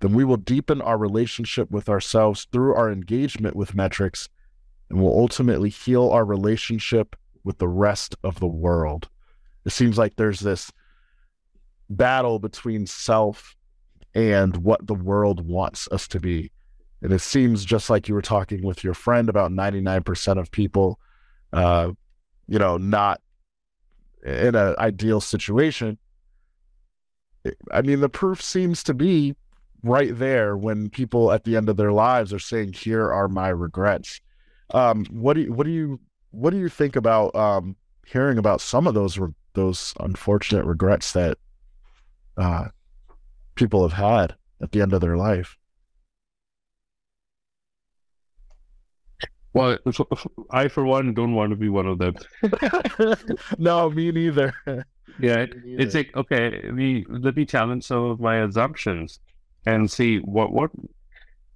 [0.00, 4.28] then we will deepen our relationship with ourselves through our engagement with metrics
[4.90, 9.08] and will ultimately heal our relationship with the rest of the world.
[9.64, 10.70] It seems like there's this
[11.90, 13.56] battle between self
[14.14, 16.52] and what the world wants us to be.
[17.02, 20.98] And it seems just like you were talking with your friend about 99% of people
[21.52, 21.90] uh,
[22.46, 23.20] you know, not
[24.24, 25.98] in an ideal situation.
[27.72, 29.34] I mean, the proof seems to be
[29.82, 33.48] right there when people at the end of their lives are saying, "Here are my
[33.48, 34.20] regrets."
[34.74, 38.60] Um, what do you, what do you what do you think about um, hearing about
[38.60, 41.38] some of those re- those unfortunate regrets that
[42.36, 42.68] uh,
[43.54, 45.56] people have had at the end of their life?
[49.54, 49.78] Well,
[50.50, 52.14] I for one don't want to be one of them.
[53.58, 54.54] no, me neither.
[55.20, 55.82] Yeah, me neither.
[55.82, 59.20] it's like okay, we let me challenge some of my assumptions
[59.66, 60.70] and see what what.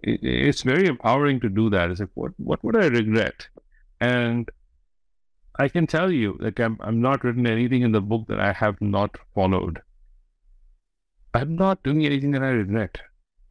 [0.02, 1.90] it's very empowering to do that.
[1.90, 3.46] It's like what what would I regret,
[4.00, 4.50] and
[5.58, 8.52] I can tell you, like I'm I'm not written anything in the book that I
[8.52, 9.80] have not followed.
[11.34, 12.98] I'm not doing anything that I regret.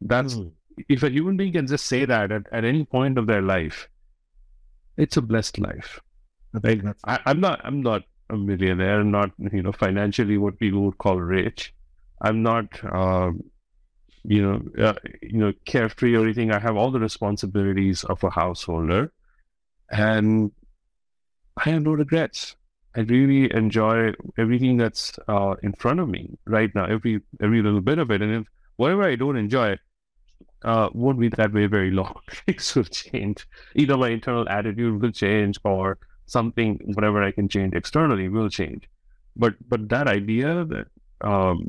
[0.00, 0.50] That's mm.
[0.88, 3.88] if a human being can just say that at, at any point of their life,
[4.96, 6.00] it's a blessed life.
[6.62, 6.82] Right?
[7.04, 7.60] I, I'm not.
[7.64, 9.00] I'm not a millionaire.
[9.00, 11.74] I'm not, you know, financially what people would call rich.
[12.20, 13.42] I'm not, um,
[14.24, 16.52] you know, uh, you know, carefree or anything.
[16.52, 19.12] I have all the responsibilities of a householder,
[19.90, 20.52] and
[21.56, 22.56] I have no regrets.
[22.94, 26.84] I really enjoy everything that's uh, in front of me right now.
[26.84, 29.78] Every every little bit of it, and if whatever I don't enjoy,
[30.64, 32.20] uh, won't be that way very long.
[32.46, 33.46] Things will change.
[33.74, 38.88] Either my internal attitude will change or something, whatever I can change externally will change.
[39.36, 40.86] But but that idea that
[41.20, 41.68] um,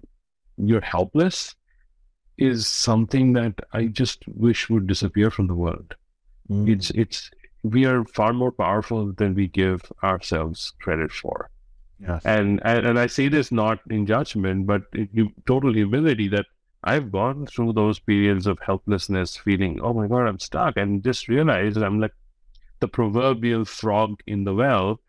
[0.58, 1.56] you're helpless
[2.38, 5.96] is something that I just wish would disappear from the world.
[6.50, 6.70] Mm.
[6.70, 7.32] It's it's
[7.64, 11.50] we are far more powerful than we give ourselves credit for.
[12.00, 12.22] Yes.
[12.26, 16.48] And, and and I say this not in judgment, but in total humility that
[16.84, 21.28] I've gone through those periods of helplessness, feeling, oh my God, I'm stuck, and just
[21.28, 22.14] realized I'm like
[22.80, 25.00] the proverbial frog in the well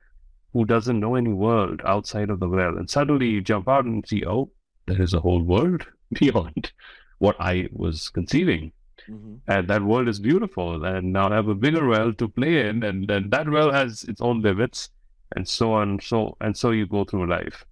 [0.52, 2.78] who doesn't know any world outside of the well.
[2.78, 4.50] And suddenly you jump out and see, oh,
[4.86, 6.72] there is a whole world beyond
[7.18, 8.70] what I was conceiving.
[9.10, 9.34] Mm-hmm.
[9.48, 10.84] And that world is beautiful.
[10.84, 14.04] And now I have a bigger well to play in, and, and that well has
[14.04, 14.90] its own limits,
[15.34, 16.00] and so on.
[16.00, 17.66] So and so you go through life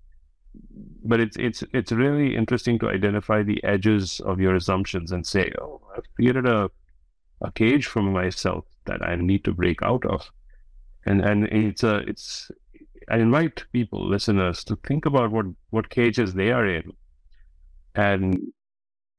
[1.04, 5.52] but it's it's it's really interesting to identify the edges of your assumptions and say,
[5.60, 6.70] oh, I've created a
[7.40, 10.30] a cage for myself that I need to break out of,
[11.04, 12.50] and and it's a it's
[13.08, 16.92] I invite people, listeners, to think about what what cages they are in,
[17.94, 18.38] and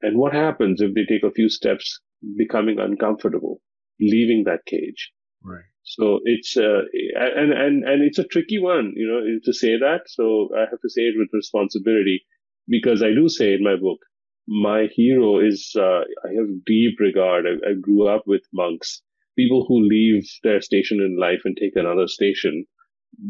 [0.02, 2.00] and what happens if they take a few steps,
[2.38, 3.62] becoming uncomfortable,
[4.00, 5.12] leaving that cage.
[5.44, 5.73] Right.
[5.86, 6.84] So it's uh,
[7.16, 10.02] and and and it's a tricky one, you know, to say that.
[10.08, 12.26] So I have to say it with responsibility
[12.68, 14.00] because I do say in my book,
[14.48, 17.46] my hero is uh, I have deep regard.
[17.46, 19.02] I, I, grew up with monks,
[19.38, 22.66] people who leave their station in life and take another station,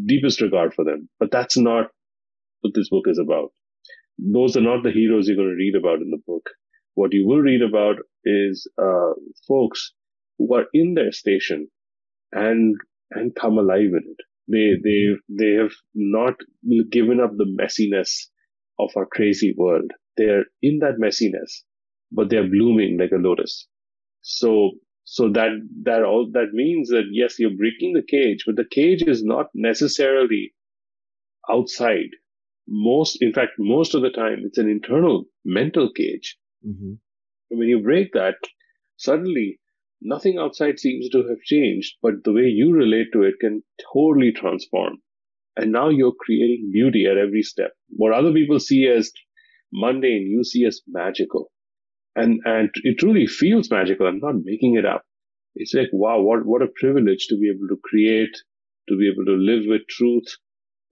[0.05, 1.09] deepest regard for them.
[1.19, 1.87] But that's not
[2.61, 3.51] what this book is about.
[4.19, 6.49] Those are not the heroes you're going to read about in the book.
[6.93, 9.13] What you will read about is uh,
[9.47, 9.93] folks
[10.37, 11.67] who are in their station
[12.33, 12.75] and
[13.11, 14.17] and come alive in it.
[14.47, 16.35] They they they have not
[16.91, 18.27] given up the messiness
[18.79, 19.91] of our crazy world.
[20.17, 21.63] They're in that messiness,
[22.11, 23.67] but they're blooming like a lotus.
[24.21, 24.71] So
[25.05, 25.49] so that
[25.83, 29.47] that all that means that yes, you're breaking the cage, but the cage is not
[29.53, 30.53] necessarily
[31.49, 32.09] outside.
[32.67, 36.37] Most, in fact, most of the time, it's an internal mental cage.
[36.65, 36.93] Mm-hmm.
[37.49, 38.35] When you break that,
[38.95, 39.59] suddenly
[40.03, 43.63] nothing outside seems to have changed, but the way you relate to it can
[43.93, 44.97] totally transform.
[45.55, 47.71] And now you're creating beauty at every step.
[47.89, 49.11] What other people see as
[49.71, 51.51] mundane, you see as magical.
[52.15, 54.07] And, and it truly feels magical.
[54.07, 55.03] I'm not making it up.
[55.55, 58.35] It's like, wow, what, what a privilege to be able to create,
[58.89, 60.25] to be able to live with truth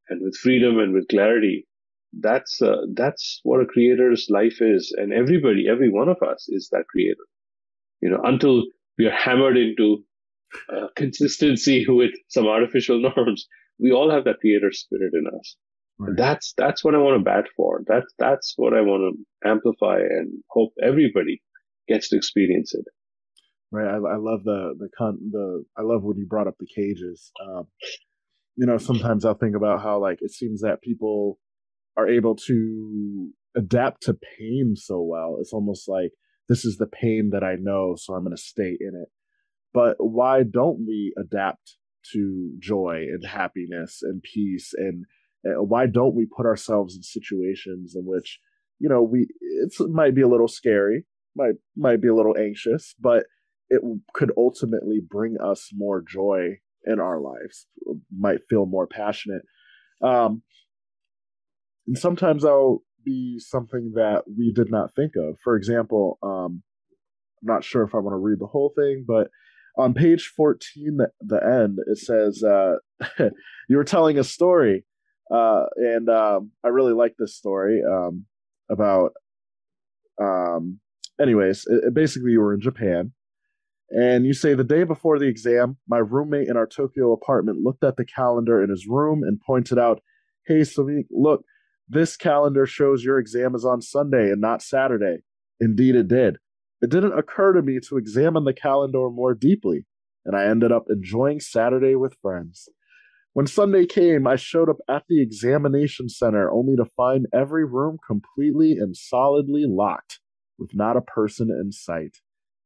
[0.10, 1.68] and with freedom and with clarity.
[2.14, 4.94] That's, uh, that's what a creator's life is.
[4.98, 7.26] And everybody, every one of us is that creator.
[8.02, 8.64] You know, until
[8.98, 10.04] we are hammered into
[10.70, 13.48] uh, consistency with some artificial norms.
[13.80, 15.56] We all have that creator spirit in us.
[16.00, 16.18] Right.
[16.18, 17.82] That's that's what I want to bat for.
[17.88, 21.42] That's that's what I want to amplify and hope everybody
[21.88, 22.86] gets to experience it.
[23.72, 23.88] Right.
[23.88, 27.32] I, I love the the con the I love when you brought up the cages.
[27.46, 27.68] Um,
[28.56, 31.40] you know, sometimes I'll think about how like it seems that people
[31.98, 35.38] are able to adapt to pain so well.
[35.40, 36.12] It's almost like
[36.52, 39.10] this is the pain that I know, so I'm going to stay in it.
[39.74, 41.78] But why don't we adapt
[42.12, 45.06] to joy and happiness and peace and
[45.48, 48.40] uh, why don't we put ourselves in situations in which
[48.80, 52.96] you know we it might be a little scary might might be a little anxious
[53.00, 53.26] but
[53.70, 53.82] it
[54.14, 57.68] could ultimately bring us more joy in our lives
[58.16, 59.44] might feel more passionate
[60.02, 60.42] um
[61.86, 65.38] and sometimes i'll be something that we did not think of.
[65.44, 66.64] For example, um,
[67.42, 69.28] I'm not sure if I want to read the whole thing, but
[69.78, 72.76] on page 14, the, the end, it says, uh,
[73.70, 74.84] You were telling a story.
[75.34, 78.26] Uh, and um, I really like this story um,
[78.70, 79.14] about,
[80.22, 80.80] um,
[81.22, 83.14] anyways, it, it basically, you were in Japan.
[83.90, 87.84] And you say, The day before the exam, my roommate in our Tokyo apartment looked
[87.84, 90.02] at the calendar in his room and pointed out,
[90.46, 91.46] Hey, Samik, look,
[91.92, 95.24] this calendar shows your exam is on Sunday and not Saturday.
[95.60, 96.38] Indeed, it did.
[96.82, 99.86] It didn't occur to me to examine the calendar more deeply,
[100.26, 102.70] and I ended up enjoying Saturday with friends.
[103.34, 107.98] When Sunday came, I showed up at the examination center only to find every room
[108.06, 110.20] completely and solidly locked,
[110.58, 112.18] with not a person in sight.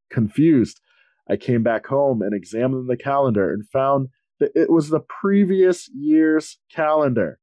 [0.09, 0.81] Confused,
[1.29, 4.09] I came back home and examined the calendar and found
[4.39, 7.39] that it was the previous year's calendar.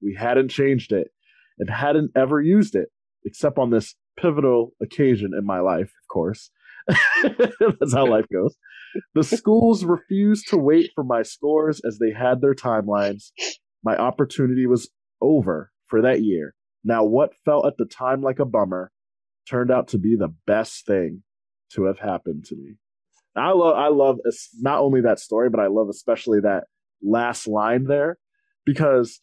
[0.00, 1.08] We hadn't changed it,
[1.58, 2.88] and hadn't ever used it
[3.24, 6.50] except on this pivotal occasion in my life, of course.
[7.22, 8.56] That's how life goes.
[9.14, 13.30] The schools refused to wait for my scores as they had their timelines.
[13.82, 14.90] My opportunity was
[15.20, 16.54] over for that year.
[16.84, 18.92] Now, what felt at the time like a bummer
[19.48, 21.22] turned out to be the best thing
[21.72, 22.76] to have happened to me.
[23.36, 24.18] I love, I love
[24.60, 26.64] not only that story, but I love especially that
[27.02, 28.16] last line there
[28.64, 29.20] because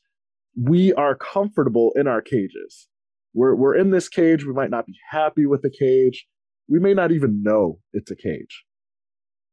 [0.55, 2.87] we are comfortable in our cages.
[3.33, 4.45] We're we're in this cage.
[4.45, 6.27] We might not be happy with the cage.
[6.67, 8.65] We may not even know it's a cage,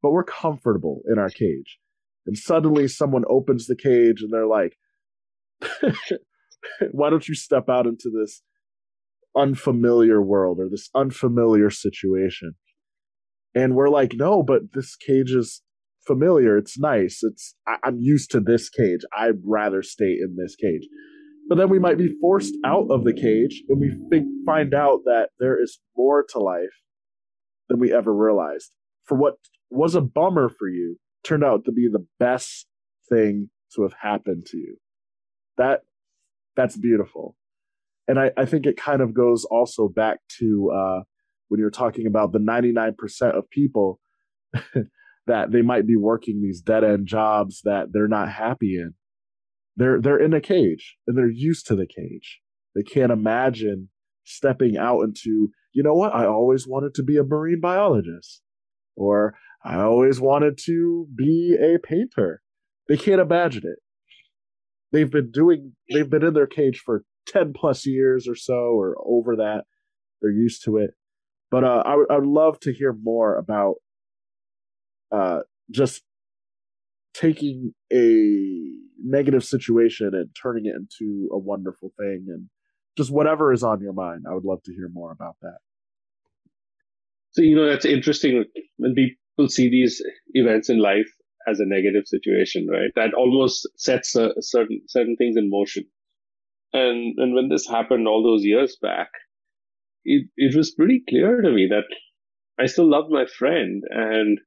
[0.03, 1.79] but we're comfortable in our cage.
[2.27, 4.77] And suddenly, someone opens the cage, and they're like,
[6.91, 8.43] "Why don't you step out into this
[9.37, 12.55] unfamiliar world or this unfamiliar situation?"
[13.55, 15.63] And we're like, "No, but this cage is
[16.09, 16.57] familiar.
[16.57, 17.21] It's nice.
[17.23, 19.03] It's I, am used to this cage.
[19.17, 20.89] I'd rather stay in this cage.
[21.49, 23.93] But then we might be forced out of the cage, and we
[24.45, 26.83] find out that there is more to life
[27.69, 28.73] than we ever realized.
[29.05, 29.35] For what
[29.71, 32.67] was a bummer for you turned out to be the best
[33.09, 34.79] thing to have happened to you.
[35.57, 35.83] That
[36.57, 37.37] that's beautiful.
[38.09, 41.01] And I, I think it kind of goes also back to uh,
[41.49, 42.95] when you're talking about the 99%
[43.37, 44.01] of people
[45.29, 48.95] that they might be working these dead end jobs that they're not happy in.
[49.77, 52.41] They're they're in a cage and they're used to the cage.
[52.75, 53.89] They can't imagine
[54.25, 58.43] stepping out into, you know what, I always wanted to be a marine biologist
[58.97, 62.43] or I always wanted to be a painter.
[62.89, 63.79] They can't imagine it.
[64.93, 68.97] They've been doing they've been in their cage for 10 plus years or so or
[69.05, 69.65] over that.
[70.21, 70.91] They're used to it.
[71.51, 73.77] But uh, I, I would love to hear more about
[75.13, 75.41] uh,
[75.71, 76.03] just
[77.15, 78.71] taking a
[79.03, 82.49] negative situation and turning it into a wonderful thing and
[82.97, 84.25] just whatever is on your mind.
[84.29, 85.59] I would love to hear more about that.
[87.33, 88.45] So, you know, that's interesting
[88.79, 90.03] when people see these
[90.35, 91.09] events in life
[91.49, 92.91] as a negative situation, right?
[92.97, 95.85] That almost sets a, certain certain things in motion.
[96.73, 99.11] And and when this happened all those years back,
[100.05, 101.85] it it was pretty clear to me that
[102.61, 104.39] I still loved my friend and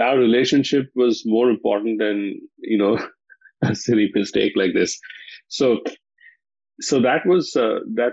[0.00, 2.98] our relationship was more important than you know
[3.62, 4.98] a silly mistake like this.
[5.48, 5.78] So
[6.80, 8.12] so that was uh, that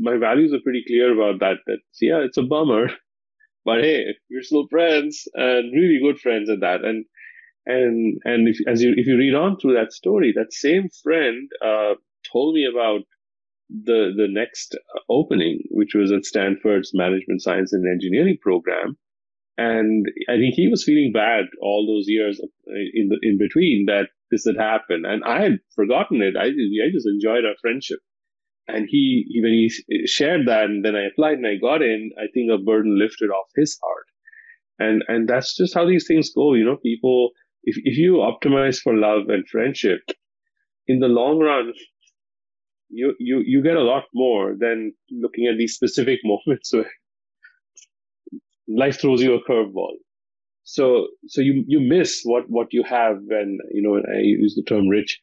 [0.00, 1.56] my values are pretty clear about that.
[1.66, 2.88] That yeah, it's a bummer,
[3.64, 6.84] but hey, we're still friends and really good friends at that.
[6.84, 7.04] And
[7.66, 11.48] and and if as you if you read on through that story, that same friend
[11.64, 11.94] uh,
[12.32, 13.02] told me about
[13.70, 14.76] the the next
[15.08, 18.96] opening, which was at Stanford's Management Science and Engineering program.
[19.58, 23.86] And I think he was feeling bad all those years uh, in the in between
[23.86, 26.36] that this had happened, and I had forgotten it.
[26.36, 27.98] I I just enjoyed our friendship.
[28.70, 31.80] And he, he when he uh, shared that and then i applied and i got
[31.80, 34.06] in i think a burden lifted off his heart.
[34.78, 36.76] And and that's just how these things go you know.
[36.76, 37.30] People
[37.64, 40.02] if, if you optimize for love and friendship
[40.86, 41.72] in the long run
[42.90, 46.90] you you you get a lot more than looking at these specific moments where
[48.68, 49.94] life throws you a curveball
[50.64, 54.62] so so you you miss what what you have when you know i use the
[54.62, 55.20] term rich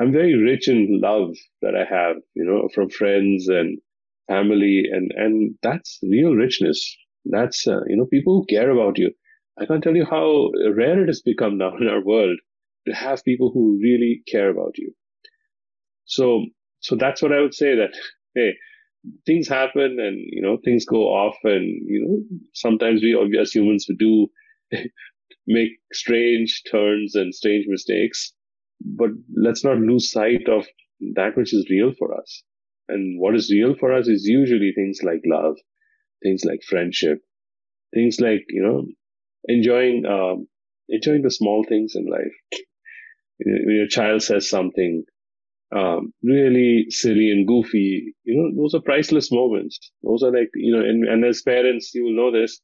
[0.00, 3.78] I'm very rich in love that I have, you know, from friends and
[4.28, 6.96] family, and and that's real richness.
[7.24, 9.12] That's uh, you know people who care about you.
[9.60, 12.38] I can't tell you how rare it has become now in our world
[12.86, 14.94] to have people who really care about you.
[16.06, 16.46] So
[16.80, 17.76] so that's what I would say.
[17.76, 17.94] That
[18.34, 18.54] hey,
[19.26, 23.86] things happen, and you know things go off, and you know sometimes we as humans
[23.88, 24.28] we do
[25.46, 28.32] make strange turns and strange mistakes
[28.80, 30.66] but let's not lose sight of
[31.14, 32.42] that which is real for us.
[32.88, 35.56] And what is real for us is usually things like love,
[36.22, 37.20] things like friendship,
[37.94, 38.86] things like, you know,
[39.48, 40.48] enjoying, um,
[40.88, 42.34] enjoying the small things in life.
[43.40, 45.04] When your child says something,
[45.74, 49.78] um, really silly and goofy, you know, those are priceless moments.
[50.02, 52.60] Those are like, you know, and, and as parents, you will know this,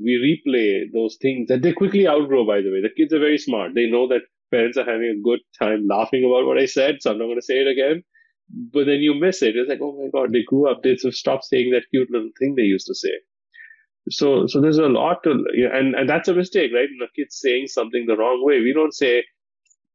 [0.00, 2.80] we replay those things that they quickly outgrow, by the way.
[2.82, 3.72] The kids are very smart.
[3.74, 7.10] They know that parents are having a good time laughing about what I said, so
[7.10, 8.02] I'm not going to say it again.
[8.72, 9.56] But then you miss it.
[9.56, 10.82] It's like, oh my god, they grew up.
[10.82, 13.12] They stopped saying that cute little thing they used to say.
[14.10, 16.88] So, so there's a lot to, you know, and and that's a mistake, right?
[16.98, 19.24] The kid's saying something the wrong way, we don't say,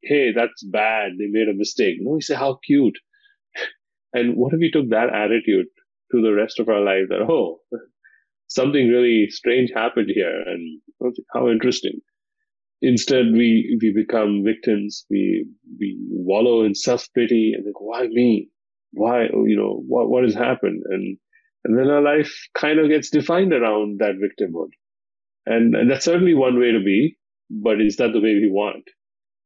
[0.01, 1.13] "Hey, that's bad.
[1.17, 2.97] They made a mistake." No, we say, "How cute."
[4.13, 5.67] And what if we took that attitude
[6.11, 7.09] to the rest of our life?
[7.09, 7.59] That oh,
[8.47, 12.01] something really strange happened here, and oh, how interesting.
[12.81, 15.05] Instead, we, we become victims.
[15.09, 15.45] We,
[15.79, 18.49] we wallow in self-pity and think, why me?
[18.93, 20.83] Why, you know, what, what has happened?
[20.89, 21.17] And,
[21.65, 24.69] and then our life kind of gets defined around that victimhood.
[25.45, 27.17] And, and that's certainly one way to be,
[27.49, 28.85] but is that the way we want?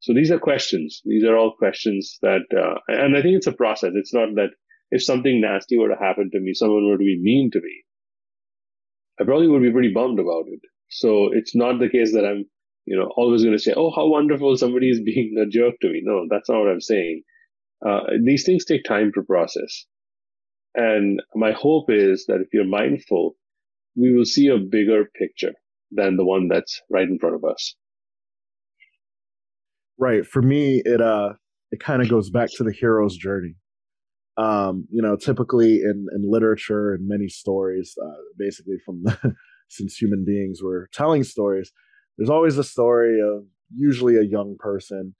[0.03, 1.01] So these are questions.
[1.05, 3.91] These are all questions that, uh, and I think it's a process.
[3.95, 4.49] It's not that
[4.91, 7.83] if something nasty were to happen to me, someone were to be mean to me,
[9.17, 10.59] I probably would be pretty bummed about it.
[10.89, 12.45] So it's not the case that I'm
[12.85, 15.87] you know, always going to say, oh, how wonderful somebody is being a jerk to
[15.89, 16.01] me.
[16.03, 17.23] No, that's not what I'm saying.
[17.85, 19.85] Uh, these things take time to process.
[20.75, 23.35] And my hope is that if you're mindful,
[23.95, 25.53] we will see a bigger picture
[25.91, 27.75] than the one that's right in front of us.
[29.99, 30.25] Right.
[30.25, 31.33] For me, it uh
[31.71, 33.55] it kind of goes back to the hero's journey.
[34.37, 39.35] Um, you know, typically in, in literature and many stories, uh, basically from the,
[39.69, 41.71] since human beings were telling stories,
[42.17, 43.43] there's always a story of
[43.75, 45.13] usually a young person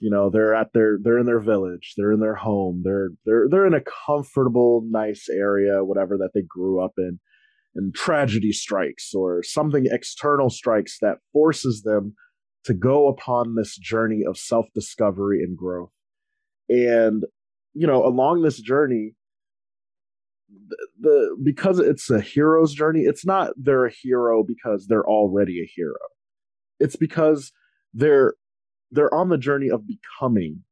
[0.00, 3.46] you know they're at their they're in their village they're in their home they're they're
[3.50, 7.18] they're in a comfortable nice area whatever that they grew up in
[7.74, 12.14] and tragedy strikes or something external strikes that forces them
[12.68, 15.90] to go upon this journey of self-discovery and growth
[16.68, 17.24] and
[17.74, 19.14] you know along this journey
[20.68, 25.60] the, the because it's a hero's journey it's not they're a hero because they're already
[25.60, 25.96] a hero
[26.80, 27.52] it's because
[27.92, 28.34] they're
[28.90, 30.62] they're on the journey of becoming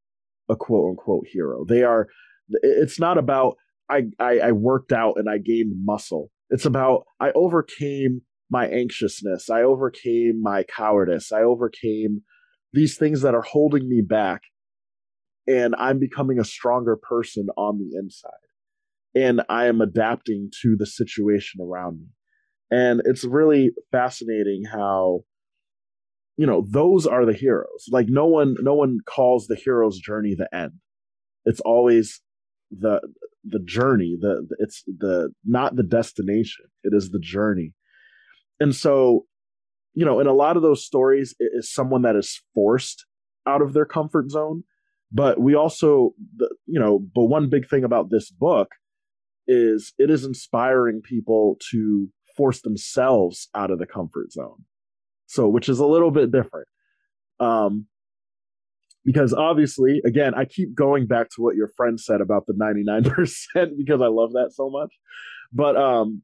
[0.49, 1.65] a quote unquote hero.
[1.65, 2.07] They are.
[2.49, 3.57] It's not about
[3.89, 6.29] I, I, I worked out and I gained muscle.
[6.49, 9.49] It's about I overcame my anxiousness.
[9.49, 11.31] I overcame my cowardice.
[11.31, 12.21] I overcame
[12.73, 14.41] these things that are holding me back,
[15.47, 18.31] and I'm becoming a stronger person on the inside.
[19.15, 22.07] And I am adapting to the situation around me.
[22.69, 25.21] And it's really fascinating how
[26.37, 27.85] you know, those are the heroes.
[27.91, 30.73] Like no one no one calls the hero's journey the end.
[31.45, 32.21] It's always
[32.71, 33.01] the
[33.43, 36.65] the journey, the it's the not the destination.
[36.83, 37.73] It is the journey.
[38.59, 39.25] And so,
[39.93, 43.05] you know, in a lot of those stories, it is someone that is forced
[43.47, 44.63] out of their comfort zone.
[45.11, 48.69] But we also, the, you know, but one big thing about this book
[49.47, 54.65] is it is inspiring people to force themselves out of the comfort zone.
[55.27, 56.67] So, which is a little bit different.
[57.39, 57.87] Um,
[59.07, 63.69] because obviously, again, I keep going back to what your friend said about the 99%
[63.77, 64.93] because I love that so much.
[65.53, 66.23] But um,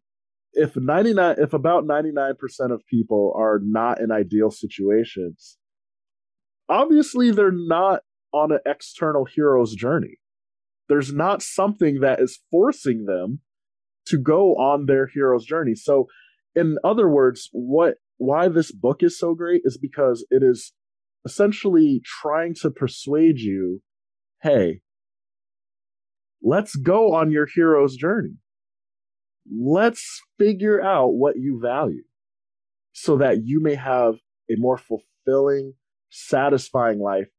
[0.54, 2.36] if 99, if about 99%
[2.72, 5.58] of people are not in ideal situations,
[6.70, 8.02] obviously they're not
[8.34, 10.18] on an external hero's journey.
[10.90, 13.40] There's not something that is forcing them
[14.08, 15.76] to go on their hero's journey.
[15.76, 16.08] So,
[16.56, 20.74] in other words, what why this book is so great is because it is
[21.26, 23.82] essentially trying to persuade you,
[24.42, 24.82] hey,
[26.42, 28.36] let's go on your hero's journey.
[29.52, 32.04] Let's figure out what you value
[32.94, 34.16] so that you may have
[34.50, 35.74] a more fulfilling,
[36.10, 37.30] satisfying life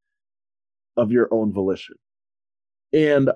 [0.97, 1.97] of your own volition.
[2.93, 3.31] And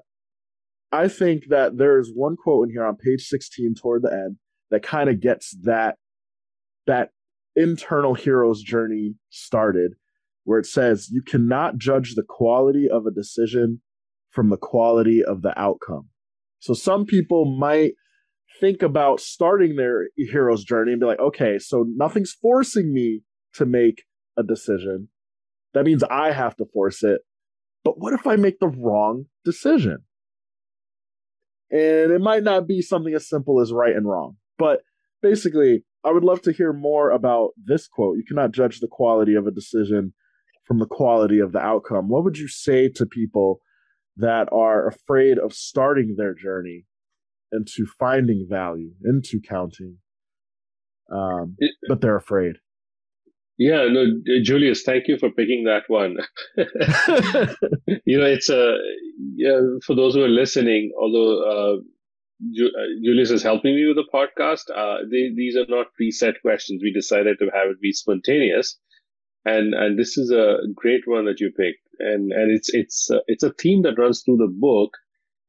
[0.93, 4.37] I think that there's one quote in here on page 16 toward the end
[4.71, 5.97] that kind of gets that
[6.87, 7.11] that
[7.57, 9.93] internal hero's journey started
[10.45, 13.83] where it says you cannot judge the quality of a decision
[14.31, 16.09] from the quality of the outcome.
[16.61, 17.93] So some people might
[18.61, 23.23] think about starting their hero's journey and be like, okay, so nothing's forcing me
[23.55, 24.05] to make
[24.37, 25.09] a decision.
[25.75, 27.21] That means I have to force it.
[27.85, 29.99] But what if I make the wrong decision?
[31.71, 34.37] And it might not be something as simple as right and wrong.
[34.59, 34.81] But
[35.23, 38.17] basically, I would love to hear more about this quote.
[38.17, 40.15] You cannot judge the quality of a decision
[40.65, 42.09] from the quality of the outcome.
[42.09, 43.61] What would you say to people
[44.17, 46.87] that are afraid of starting their journey
[47.53, 49.99] into finding value, into counting,
[51.11, 52.57] um, it, but they're afraid?
[53.59, 54.07] Yeah, no,
[54.43, 56.19] Julius, thank you for picking that one.
[58.05, 58.77] you know, it's a
[59.35, 60.93] yeah, for those who are listening.
[60.97, 65.89] Although uh, uh, Julius is helping me with the podcast, uh, they, these are not
[66.01, 66.83] preset questions.
[66.83, 68.79] We decided to have it be spontaneous,
[69.45, 73.21] and and this is a great one that you picked, and and it's it's uh,
[73.27, 74.93] it's a theme that runs through the book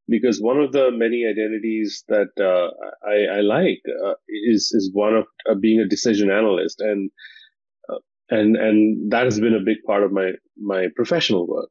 [0.09, 2.69] because one of the many identities that uh,
[3.07, 5.25] I, I, like uh, is is one of
[5.61, 7.11] being a decision analyst, and
[8.29, 11.69] and and that has been a big part of my my professional work.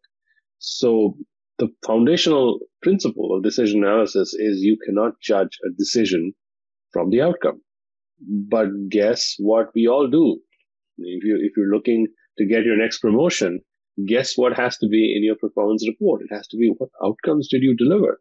[0.58, 1.16] So
[1.58, 6.32] the foundational principle of decision analysis is you cannot judge a decision
[6.92, 7.60] from the outcome.
[8.20, 10.40] But guess what we all do?
[10.98, 12.06] If you if you're looking
[12.38, 13.60] to get your next promotion,
[14.06, 16.22] guess what has to be in your performance report?
[16.22, 18.20] It has to be what outcomes did you deliver?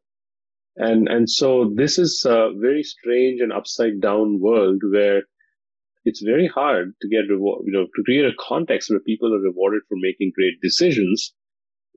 [0.77, 5.23] And and so this is a very strange and upside down world where
[6.05, 9.39] it's very hard to get reward, you know, to create a context where people are
[9.39, 11.33] rewarded for making great decisions,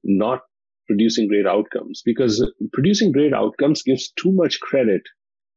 [0.02, 0.40] not
[0.88, 5.02] producing great outcomes, because producing great outcomes gives too much credit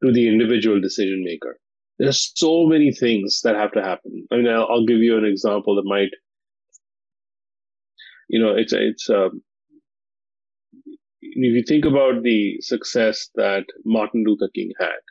[0.03, 1.57] to the individual decision maker.
[1.97, 4.27] There's so many things that have to happen.
[4.31, 6.11] I mean, I'll, I'll give you an example that might,
[8.27, 9.41] you know, it's it's um,
[11.35, 15.01] if you think about the success that Martin Luther King had,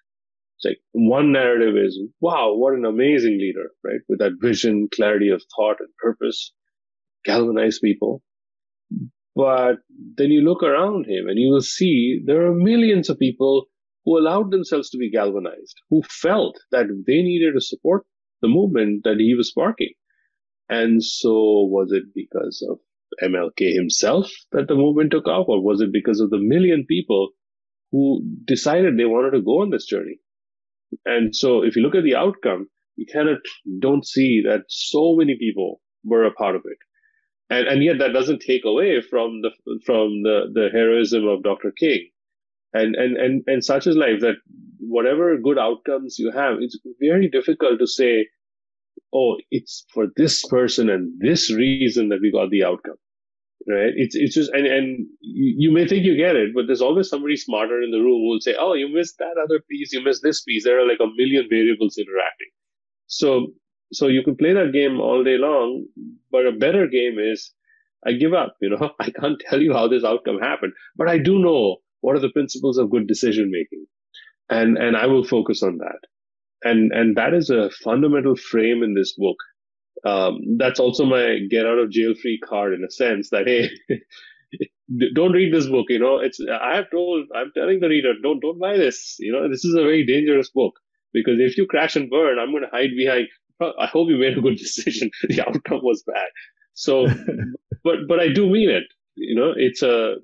[0.57, 4.01] it's like one narrative is, wow, what an amazing leader, right?
[4.09, 6.53] With that vision, clarity of thought and purpose,
[7.25, 8.23] galvanize people.
[9.35, 9.77] But
[10.17, 13.67] then you look around him and you will see there are millions of people
[14.05, 18.05] who allowed themselves to be galvanized, who felt that they needed to support
[18.43, 19.93] the movement that he was sparking.
[20.69, 22.79] And so was it because of
[23.23, 27.31] MLK himself that the movement took off, or was it because of the million people
[27.91, 30.19] who decided they wanted to go on this journey?
[31.05, 33.39] And so if you look at the outcome, you of
[33.81, 36.79] don't see that so many people were a part of it.
[37.51, 39.51] And, and yet that doesn't take away from the,
[39.85, 41.73] from the, the heroism of Dr.
[41.79, 42.09] King.
[42.73, 44.37] And, and, and, and such is life that
[44.79, 48.29] whatever good outcomes you have, it's very difficult to say,
[49.15, 52.97] oh, it's for this person and this reason that we got the outcome
[53.69, 53.93] right?
[53.97, 57.09] It's it's just and and you, you may think you get it, but there's always
[57.09, 60.03] somebody smarter in the room who will say, "Oh, you missed that other piece, you
[60.03, 62.51] missed this piece." There are like a million variables interacting.
[63.07, 63.49] So
[63.93, 65.87] so you can play that game all day long,
[66.31, 67.53] but a better game is
[68.07, 68.57] I give up.
[68.61, 72.17] You know, I can't tell you how this outcome happened, but I do know what
[72.17, 73.87] are the principles of good decision making,
[74.51, 76.01] and and I will focus on that.
[76.65, 79.37] And and that is a fundamental frame in this book.
[80.05, 83.71] Um, that's also my get out of jail free card in a sense that hey
[85.15, 86.19] don't read this book you know?
[86.19, 89.49] It's i have told i'm telling the reader don't don't buy this you know?
[89.49, 90.75] This is a very dangerous book
[91.13, 93.29] because if you crash and burn i'm going to hide behind
[93.79, 95.11] i hope you made a good decision.
[95.29, 96.29] The outcome was bad.
[96.75, 97.07] So
[97.85, 98.85] but but i do mean it
[99.15, 99.53] you know?
[99.57, 100.17] It's a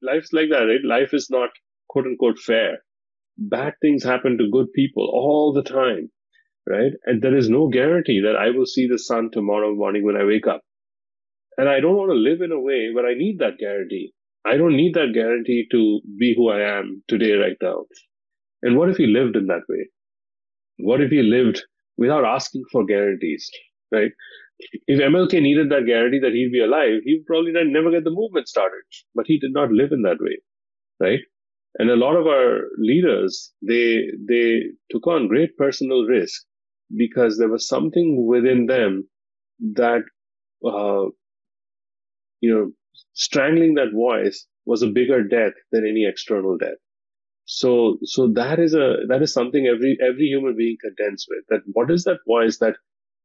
[0.00, 0.84] life's like that right?
[0.84, 1.50] Life is not
[1.88, 2.78] quote unquote fair
[3.38, 6.10] bad things happen to good people all the time
[6.66, 6.92] right?
[7.06, 10.24] And there is no guarantee that I will see the sun tomorrow morning when I
[10.24, 10.62] wake up.
[11.58, 14.12] And I don't want to live in a way where I need that guarantee.
[14.46, 17.84] I don't need that guarantee to be who I am today, right now.
[18.62, 19.88] And what if he lived in that way?
[20.78, 21.62] What if he lived
[21.96, 23.48] without asking for guarantees,
[23.92, 24.12] right?
[24.86, 28.10] If MLK needed that guarantee that he'd be alive, he would probably never get the
[28.10, 28.82] movement started.
[29.14, 30.38] But he did not live in that way,
[31.00, 31.20] right?
[31.78, 36.42] And a lot of our leaders, they they took on great personal risk
[36.94, 39.08] because there was something within them
[39.74, 40.02] that,
[40.66, 41.06] uh,
[42.40, 42.72] you know,
[43.14, 46.78] strangling that voice was a bigger death than any external death.
[47.46, 51.60] So, so that is a, that is something every, every human being contends with that.
[51.72, 52.76] What is that voice that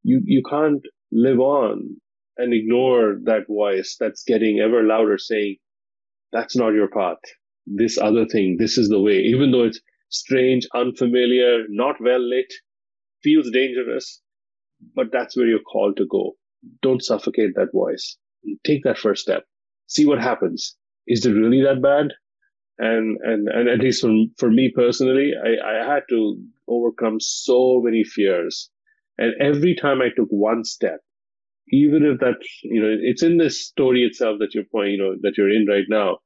[0.03, 0.81] you, you can't
[1.11, 1.97] live on
[2.37, 5.57] and ignore that voice that's getting ever louder saying,
[6.31, 7.17] that's not your path.
[7.67, 12.51] This other thing, this is the way, even though it's strange, unfamiliar, not well lit,
[13.23, 14.21] feels dangerous,
[14.95, 16.37] but that's where you're called to go.
[16.81, 18.17] Don't suffocate that voice.
[18.65, 19.45] Take that first step.
[19.87, 20.75] See what happens.
[21.07, 22.13] Is it really that bad?
[22.79, 27.81] And and and at least for for me personally, I, I had to overcome so
[27.83, 28.69] many fears.
[29.17, 30.99] And every time I took one step,
[31.69, 35.15] even if that you know it's in this story itself that you're point, you know,
[35.21, 36.19] that you're in right now,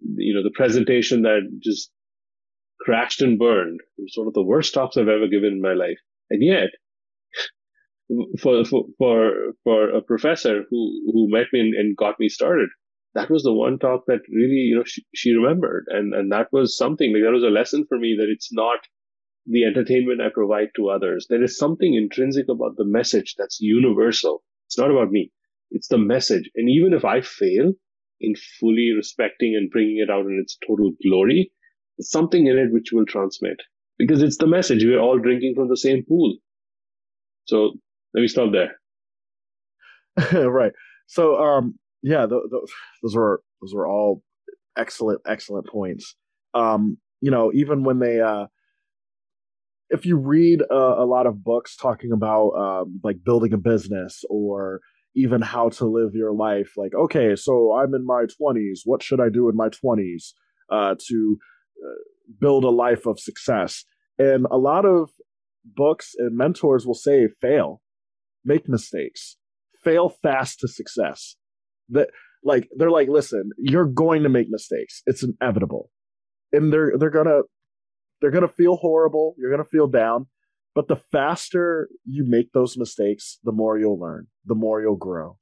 [0.00, 1.90] you know, the presentation that just
[2.80, 3.80] crashed and burned.
[3.98, 5.98] It was one of the worst talks I've ever given in my life.
[6.30, 6.70] And yet,
[8.40, 9.32] for, for, for,
[9.64, 12.68] for a professor who, who met me and, and got me started,
[13.14, 15.86] that was the one talk that really, you know, she, she remembered.
[15.88, 18.80] And, and that was something like that was a lesson for me that it's not
[19.46, 21.26] the entertainment I provide to others.
[21.28, 24.42] There is something intrinsic about the message that's universal.
[24.66, 25.30] It's not about me.
[25.70, 26.50] It's the message.
[26.54, 27.72] And even if I fail
[28.24, 31.52] in fully respecting and bringing it out in its total glory,
[32.00, 33.58] something in it which will transmit
[33.98, 34.84] because it's the message.
[34.84, 36.36] We're all drinking from the same pool.
[37.46, 37.72] So
[38.14, 38.78] let me stop there.
[40.50, 40.72] right.
[41.06, 42.62] So, um, yeah, th- th-
[43.02, 44.22] those were those were all
[44.76, 46.14] excellent, excellent points.
[46.54, 48.46] Um, you know, even when they, uh,
[49.90, 54.24] if you read uh, a lot of books talking about um, like building a business
[54.28, 54.80] or
[55.16, 58.80] even how to live your life, like, okay, so I'm in my 20s.
[58.84, 60.32] What should I do in my 20s
[60.70, 61.38] uh, to
[61.84, 61.94] uh,
[62.40, 63.84] build a life of success.
[64.18, 65.10] And a lot of
[65.64, 67.80] books and mentors will say fail,
[68.44, 69.36] make mistakes,
[69.82, 71.36] fail fast to success.
[71.90, 72.08] That
[72.42, 75.02] like they're like, listen, you're going to make mistakes.
[75.06, 75.90] It's inevitable.
[76.52, 77.42] And they're they're gonna
[78.20, 80.26] they're gonna feel horrible, you're gonna feel down.
[80.74, 85.38] But the faster you make those mistakes, the more you'll learn, the more you'll grow.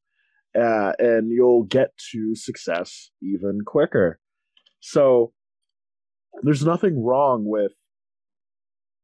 [0.55, 4.20] Uh, and you'll get to success even quicker.
[4.80, 5.33] So
[6.43, 7.72] there's nothing wrong with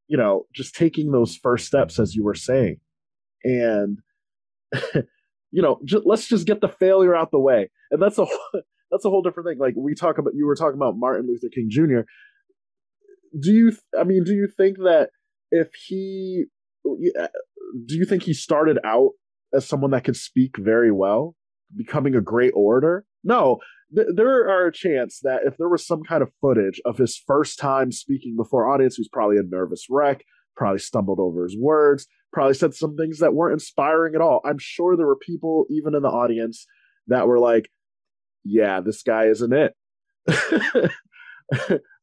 [0.09, 2.81] you know just taking those first steps as you were saying
[3.45, 3.99] and
[5.51, 8.27] you know just, let's just get the failure out the way and that's a
[8.91, 11.49] that's a whole different thing like we talk about you were talking about martin luther
[11.55, 12.01] king jr
[13.39, 15.11] do you i mean do you think that
[15.51, 16.45] if he
[17.19, 17.29] uh,
[17.87, 19.11] do you think he started out
[19.55, 21.35] as someone that could speak very well
[21.77, 23.59] becoming a great orator no
[23.95, 27.21] th- there are a chance that if there was some kind of footage of his
[27.27, 30.25] first time speaking before audience, he's probably a nervous wreck,
[30.57, 34.41] probably stumbled over his words, probably said some things that weren't inspiring at all.
[34.45, 36.67] I'm sure there were people even in the audience
[37.07, 37.71] that were like,
[38.45, 39.75] "Yeah, this guy isn't it."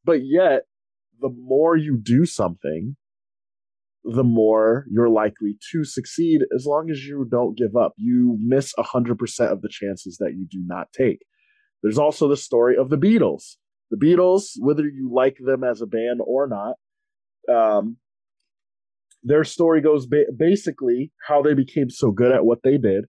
[0.04, 0.62] but yet,
[1.20, 2.96] the more you do something,
[4.06, 7.92] the more you're likely to succeed as long as you don't give up.
[7.96, 11.18] You miss 100% of the chances that you do not take.
[11.82, 13.56] There's also the story of the Beatles.
[13.90, 16.76] The Beatles, whether you like them as a band or not,
[17.52, 17.96] um,
[19.22, 23.06] their story goes ba- basically how they became so good at what they did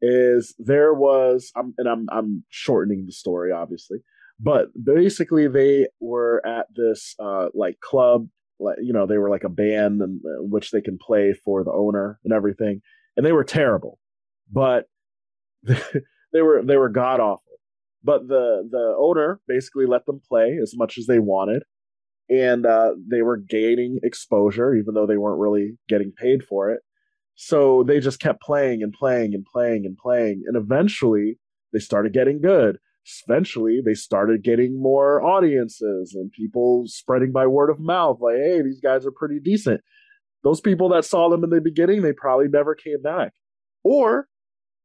[0.00, 3.98] is there was um, and I'm I'm shortening the story obviously,
[4.38, 8.28] but basically they were at this uh, like club
[8.82, 11.72] you know they were like a band in, in which they can play for the
[11.72, 12.80] owner and everything
[13.16, 13.98] and they were terrible
[14.50, 14.86] but
[15.62, 17.46] they were they were god awful
[18.06, 21.64] but the the owner basically let them play as much as they wanted,
[22.30, 26.82] and uh, they were gaining exposure, even though they weren't really getting paid for it.
[27.34, 30.44] So they just kept playing and playing and playing and playing.
[30.46, 31.40] And eventually
[31.72, 32.78] they started getting good.
[33.26, 38.62] Eventually they started getting more audiences and people spreading by word of mouth like, hey,
[38.62, 39.80] these guys are pretty decent.
[40.42, 43.32] Those people that saw them in the beginning, they probably never came back.
[43.84, 44.28] Or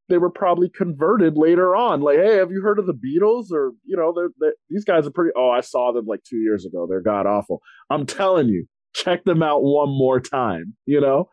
[0.08, 2.00] they were probably converted later on.
[2.00, 3.50] Like, hey, have you heard of the Beatles?
[3.50, 5.32] Or you know, they're, they're, these guys are pretty.
[5.36, 6.86] Oh, I saw them like two years ago.
[6.88, 7.60] They're god awful.
[7.90, 10.74] I'm telling you, check them out one more time.
[10.84, 11.28] You know,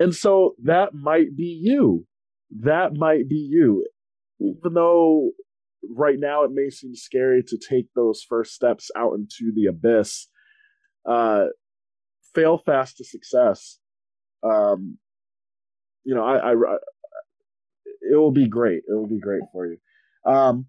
[0.00, 2.06] and so that might be you.
[2.62, 3.86] That might be you.
[4.40, 5.30] Even though
[5.94, 10.28] right now it may seem scary to take those first steps out into the abyss,
[11.08, 11.46] uh,
[12.34, 13.78] fail fast to success.
[14.42, 14.98] Um,
[16.04, 16.76] you know, I, I, I
[18.12, 18.82] it will be great.
[18.88, 19.78] It will be great for you.
[20.24, 20.66] Um,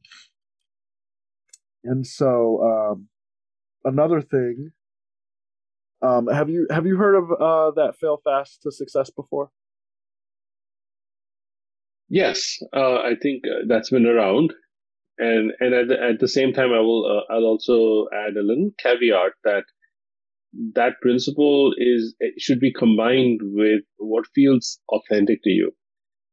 [1.83, 3.07] and so um,
[3.83, 4.71] another thing
[6.01, 9.49] um, have you have you heard of uh, that fail fast to success before?
[12.09, 14.53] Yes, uh, I think uh, that's been around,
[15.17, 18.41] and and at the, at the same time, I will uh, I'll also add a
[18.41, 19.63] little caveat that
[20.75, 25.71] that principle is should be combined with what feels authentic to you.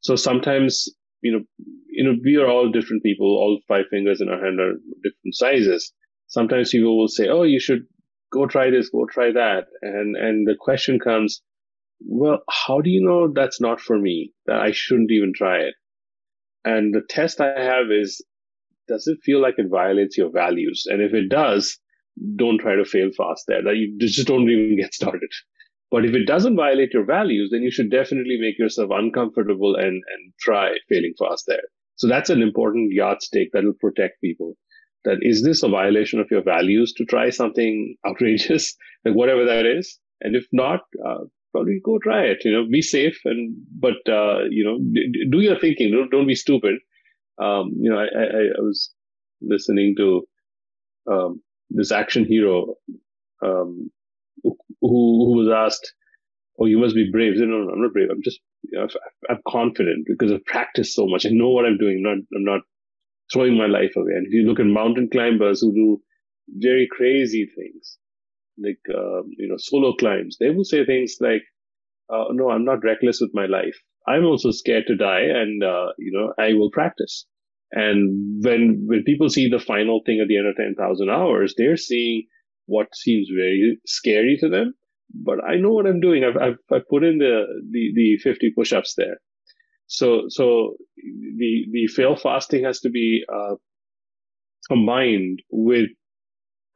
[0.01, 0.89] So sometimes
[1.22, 1.45] you know
[1.89, 3.26] you know we are all different people.
[3.26, 5.93] All five fingers in our hand are different sizes.
[6.26, 7.87] Sometimes people will say, "Oh, you should
[8.35, 9.66] go try this, go try that.
[9.80, 11.41] And, and the question comes,
[12.01, 15.74] well, how do you know that's not for me, that I shouldn't even try it?
[16.64, 18.22] And the test I have is,
[18.89, 20.85] does it feel like it violates your values?
[20.89, 21.78] And if it does,
[22.37, 23.62] don't try to fail fast there.
[23.62, 25.30] That you just don't even get started.
[25.91, 29.87] But if it doesn't violate your values, then you should definitely make yourself uncomfortable and,
[29.87, 31.62] and try failing fast there.
[31.97, 34.57] So that's an important yardstick that will protect people
[35.05, 38.74] that is this a violation of your values to try something outrageous,
[39.05, 39.99] like whatever that is?
[40.20, 42.45] And if not, uh, probably go try it.
[42.45, 44.78] You know, be safe and but uh, you know,
[45.30, 45.93] do your thinking.
[45.93, 46.76] Don't don't be stupid.
[47.39, 48.93] Um, you know, I, I, I was
[49.43, 50.22] listening to
[51.11, 52.74] um, this action hero
[53.45, 53.91] um,
[54.43, 55.95] who who was asked,
[56.61, 58.09] "Oh, you must be brave." Said, no, no, I'm not brave.
[58.11, 58.89] I'm just you know,
[59.30, 61.26] I'm confident because I've practiced so much.
[61.26, 61.99] I know what I'm doing.
[61.99, 62.61] I'm not I'm not
[63.32, 64.12] throwing my life away.
[64.14, 66.03] And if you look at mountain climbers who do
[66.49, 67.99] very crazy things,
[68.59, 71.43] like, uh, you know, solo climbs, they will say things like,
[72.12, 73.76] uh, no, I'm not reckless with my life.
[74.07, 77.26] I'm also scared to die and, uh, you know, I will practice.
[77.72, 81.76] And when, when people see the final thing at the end of 10,000 hours, they're
[81.76, 82.24] seeing
[82.66, 84.74] what seems very scary to them.
[85.12, 86.24] But I know what I'm doing.
[86.24, 89.16] I've, I've, I've put in the, the, the 50 push-ups there.
[89.86, 93.57] So, so the the fail fasting has to be uh,
[94.68, 95.90] combined with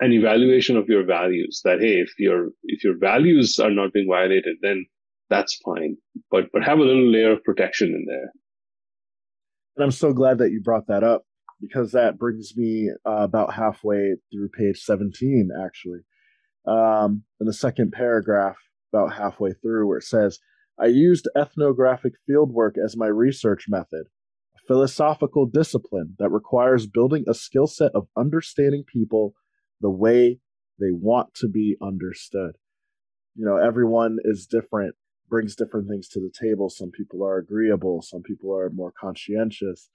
[0.00, 1.60] an evaluation of your values.
[1.64, 4.86] That hey, if your if your values are not being violated, then
[5.30, 5.96] that's fine.
[6.30, 8.32] But but have a little layer of protection in there.
[9.76, 11.22] And I'm so glad that you brought that up
[11.60, 16.00] because that brings me uh, about halfway through page 17, actually.
[16.66, 18.56] Um, in the second paragraph,
[18.92, 20.38] about halfway through, where it says,
[20.80, 24.06] I used ethnographic fieldwork as my research method,
[24.56, 29.34] a philosophical discipline that requires building a skill set of understanding people
[29.80, 30.40] the way
[30.78, 32.52] they want to be understood.
[33.34, 34.94] You know, everyone is different,
[35.28, 36.70] brings different things to the table.
[36.70, 39.90] Some people are agreeable, some people are more conscientious,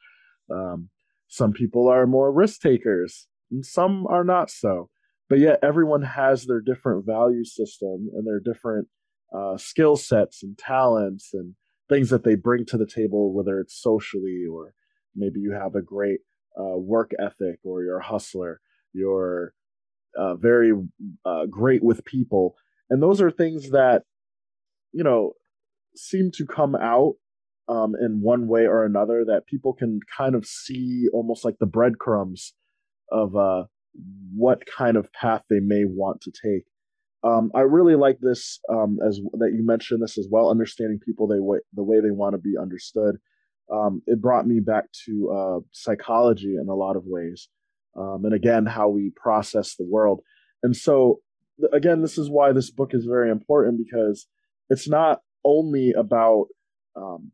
[0.51, 0.89] um,
[1.27, 4.89] some people are more risk takers, and some are not so.
[5.29, 8.87] But yet, everyone has their different value system and their different
[9.35, 11.55] uh, skill sets and talents and
[11.89, 14.73] things that they bring to the table, whether it's socially or
[15.15, 16.19] maybe you have a great
[16.59, 18.61] uh, work ethic or you're a hustler,
[18.93, 19.53] you're
[20.17, 20.71] uh, very
[21.25, 22.55] uh, great with people.
[22.89, 24.03] And those are things that,
[24.93, 25.33] you know,
[25.95, 27.15] seem to come out
[27.67, 31.65] um, in one way or another that people can kind of see almost like the
[31.65, 32.53] breadcrumbs
[33.11, 33.63] of uh,
[34.35, 36.63] what kind of path they may want to take.
[37.23, 40.49] Um, I really like this um, as that you mentioned this as well.
[40.49, 43.15] Understanding people they way, the way they want to be understood.
[43.73, 47.47] Um, it brought me back to uh, psychology in a lot of ways,
[47.97, 50.19] um, and again how we process the world.
[50.63, 51.21] And so,
[51.71, 54.27] again, this is why this book is very important because
[54.73, 56.47] it's not only about
[56.95, 57.31] um,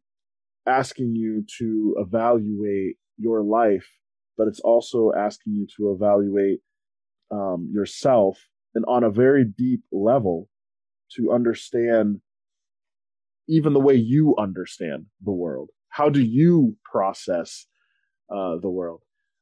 [0.68, 3.88] asking you to evaluate your life,
[4.38, 6.60] but it's also asking you to evaluate
[7.32, 8.38] um, yourself
[8.76, 10.50] and on a very deep level
[11.16, 12.20] to understand
[13.48, 15.70] even the way you understand the world.
[15.88, 17.68] How do you process
[18.30, 19.00] uh, the world?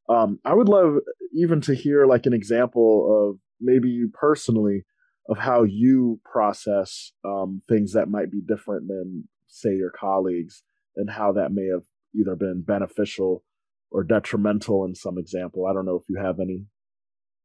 [0.08, 0.98] Um, I would love
[1.34, 4.86] even to hear like an example of maybe you personally
[5.30, 10.63] of how you process um, things that might be different than say your colleagues
[10.95, 11.84] and how that may have
[12.15, 13.43] either been beneficial
[13.91, 15.65] or detrimental in some example.
[15.65, 16.65] I don't know if you have any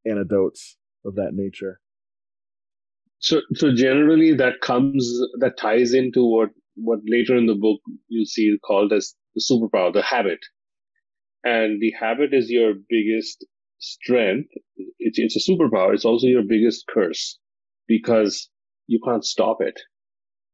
[0.05, 1.79] anecdotes of that nature.
[3.19, 5.09] So, so generally, that comes
[5.39, 7.79] that ties into what what later in the book
[8.09, 10.39] you see called as the superpower, the habit,
[11.43, 13.45] and the habit is your biggest
[13.79, 14.49] strength.
[14.99, 15.93] It's it's a superpower.
[15.93, 17.39] It's also your biggest curse
[17.87, 18.49] because
[18.87, 19.79] you can't stop it.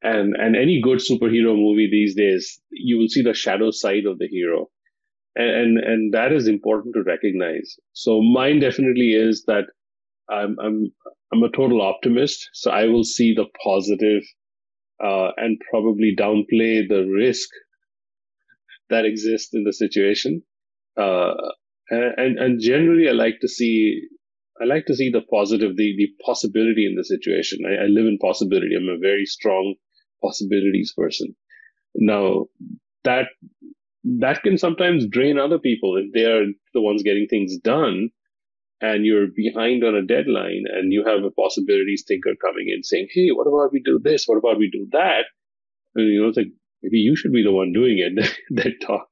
[0.02, 4.18] And and any good superhero movie these days, you will see the shadow side of
[4.18, 4.70] the hero
[5.36, 7.78] and and that is important to recognize.
[7.94, 9.66] So mine definitely is that
[10.30, 10.92] I'm I'm
[11.34, 14.24] I'm a total optimist, so I will see the positive,
[15.04, 17.50] uh, and probably downplay the risk
[18.90, 20.42] that exists in the situation.
[20.98, 21.34] Uh,
[21.90, 24.02] and and generally, I like to see
[24.62, 27.60] I like to see the positive, the the possibility in the situation.
[27.66, 28.76] I, I live in possibility.
[28.76, 29.76] I'm a very strong
[30.22, 31.36] possibilities person.
[31.96, 32.46] Now
[33.04, 33.28] that
[34.04, 38.10] that can sometimes drain other people if they are the ones getting things done
[38.82, 43.08] and you're behind on a deadline and you have a possibilities thinker coming in saying,
[43.12, 44.26] Hey, what about we do this?
[44.26, 45.26] What about we do that?
[45.96, 46.52] And, you know, it's like,
[46.82, 49.08] maybe you should be the one doing it that talk.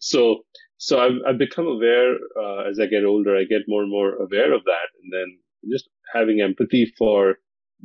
[0.00, 0.42] So,
[0.82, 4.16] so I've, I've become aware, uh, as I get older, I get more and more
[4.16, 4.88] aware of that.
[5.00, 5.38] And then
[5.70, 7.36] just having empathy for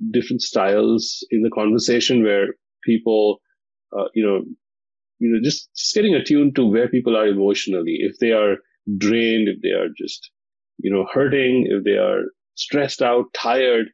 [0.10, 3.38] different styles in the conversation where people,
[3.96, 4.42] uh, you know,
[5.20, 7.98] you know, just, just getting attuned to where people are emotionally.
[8.00, 8.56] If they are
[8.98, 10.32] drained, if they are just,
[10.80, 12.24] you know, hurting, if they are
[12.56, 13.90] stressed out, tired,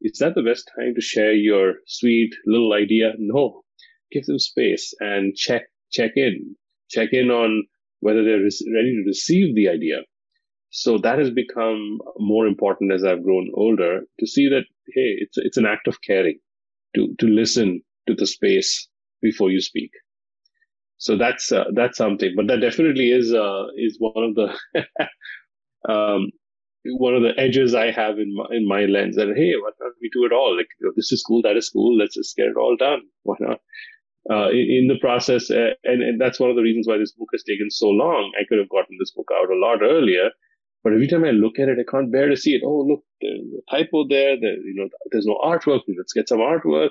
[0.00, 3.14] is that the best time to share your sweet little idea?
[3.18, 3.64] No.
[4.12, 6.54] Give them space and check, check in,
[6.88, 7.64] check in on
[8.04, 8.48] whether they're
[8.78, 9.98] ready to receive the idea.
[10.70, 15.38] So that has become more important as I've grown older to see that, hey, it's,
[15.38, 16.38] it's an act of caring
[16.94, 18.88] to, to listen to the space
[19.22, 19.90] before you speak.
[20.98, 24.48] So that's uh, that's something but that definitely is uh, is one of the
[25.92, 26.30] um,
[26.86, 29.94] one of the edges I have in my, in my lens and hey why can't
[30.00, 30.56] we do it all?
[30.56, 33.00] Like this is cool that is cool let's just get it all done.
[33.24, 33.60] Why not
[34.30, 37.28] uh, in, the process uh, and, and that's one of the reasons why this book
[37.32, 38.32] has taken so long.
[38.40, 40.30] I could have gotten this book out a lot earlier
[40.84, 42.62] but every time I look at it I can't bear to see it.
[42.64, 44.36] Oh look there's a typo there.
[44.38, 45.80] There you know there's no artwork.
[45.96, 46.90] Let's get some artwork.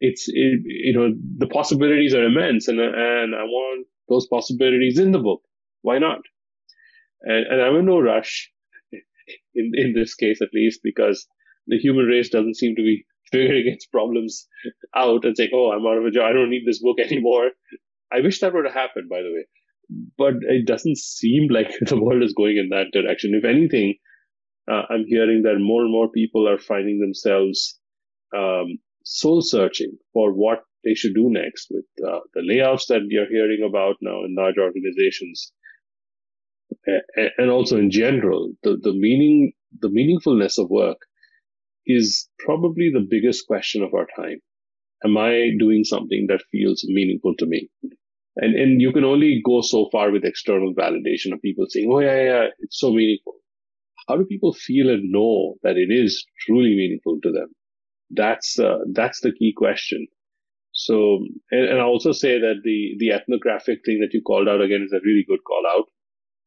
[0.00, 5.12] It's it, you know the possibilities are immense, and and I want those possibilities in
[5.12, 5.40] the book.
[5.80, 6.20] Why not?
[7.22, 8.50] And, and I'm in no rush
[9.54, 11.26] in in this case, at least, because
[11.66, 14.46] the human race doesn't seem to be figuring its problems
[14.94, 16.26] out and saying, "Oh, I'm out of a job.
[16.28, 17.50] I don't need this book anymore."
[18.12, 19.46] I wish that would have happened, by the way,
[20.16, 23.34] but it doesn't seem like the world is going in that direction.
[23.34, 23.96] If anything,
[24.70, 27.78] uh, I'm hearing that more and more people are finding themselves
[28.36, 33.28] um, soul searching for what they should do next with uh, the layoffs that you're
[33.28, 35.52] hearing about now in large organizations
[37.38, 40.98] and also in general the, the meaning the meaningfulness of work
[41.86, 44.40] is probably the biggest question of our time
[45.04, 47.68] am i doing something that feels meaningful to me
[48.36, 52.00] and and you can only go so far with external validation of people saying oh
[52.00, 53.34] yeah yeah it's so meaningful
[54.08, 57.48] how do people feel and know that it is truly meaningful to them
[58.10, 60.06] that's uh, that's the key question.
[60.72, 61.20] So,
[61.50, 64.82] and, and I also say that the the ethnographic thing that you called out again
[64.84, 65.86] is a really good call out.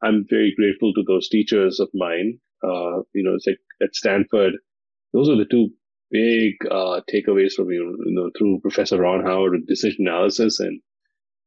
[0.04, 2.40] I'm very grateful to those teachers of mine.
[2.64, 4.54] Uh, you know, it's like at Stanford,
[5.18, 5.70] those are the two
[6.12, 10.80] big uh, takeaways from you, know, through Professor Ron Howard with decision analysis and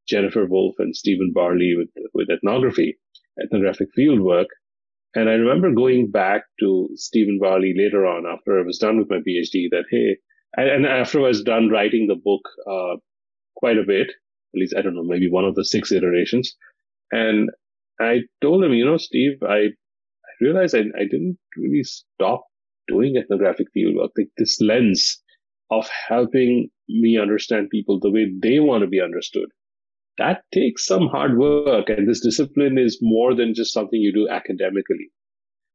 [0.08, 2.98] Jennifer Wolfe and Stephen Barley with with ethnography,
[3.42, 4.48] ethnographic field work.
[5.14, 9.10] And I remember going back to Stephen Barley later on after I was done with
[9.10, 10.16] my PhD that, hey,
[10.56, 12.96] and after I was done writing the book uh,
[13.56, 16.54] quite a bit, at least, I don't know, maybe one of the six iterations.
[17.10, 17.50] And
[18.00, 19.58] I told him, you know, Steve, I,
[20.28, 22.44] I realized I, I didn't really stop
[22.90, 24.10] doing ethnographic fieldwork.
[24.16, 25.22] Like this lens
[25.70, 29.48] of helping me understand people the way they want to be understood
[30.20, 31.88] that takes some hard work.
[31.88, 35.10] And this discipline is more than just something you do academically.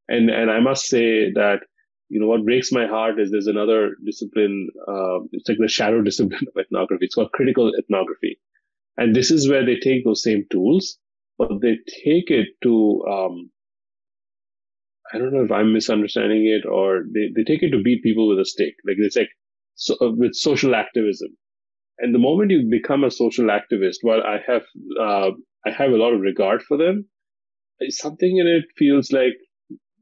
[0.08, 1.62] And, and I must say that,
[2.10, 6.02] you know, what breaks my heart is there's another discipline, uh, it's like the shadow
[6.10, 7.06] discipline of ethnography.
[7.06, 8.40] It's called critical ethnography.
[8.98, 11.00] And this is where they take those same tools,
[11.40, 13.50] but they take it to, um,
[15.14, 18.28] I don't know if I'm misunderstanding it or they, they take it to beat people
[18.28, 18.74] with a stick.
[18.86, 19.30] Like it's like
[19.76, 21.30] so, uh, with social activism.
[22.00, 24.64] And the moment you become a social activist, while I have
[25.00, 25.32] uh,
[25.66, 27.06] I have a lot of regard for them,
[27.90, 29.34] something in it feels like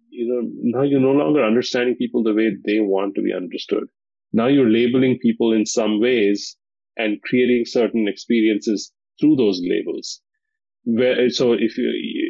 [0.09, 3.85] you know now you're no longer understanding people the way they want to be understood.
[4.31, 6.57] Now you're labeling people in some ways
[6.97, 10.21] and creating certain experiences through those labels.
[10.85, 11.89] Where, so if you,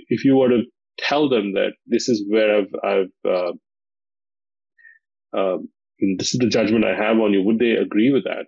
[0.09, 0.63] if you were to
[0.97, 3.51] tell them that this is where I've, I've, uh,
[5.37, 5.69] um,
[6.17, 8.45] this is the judgment I have on you, would they agree with that?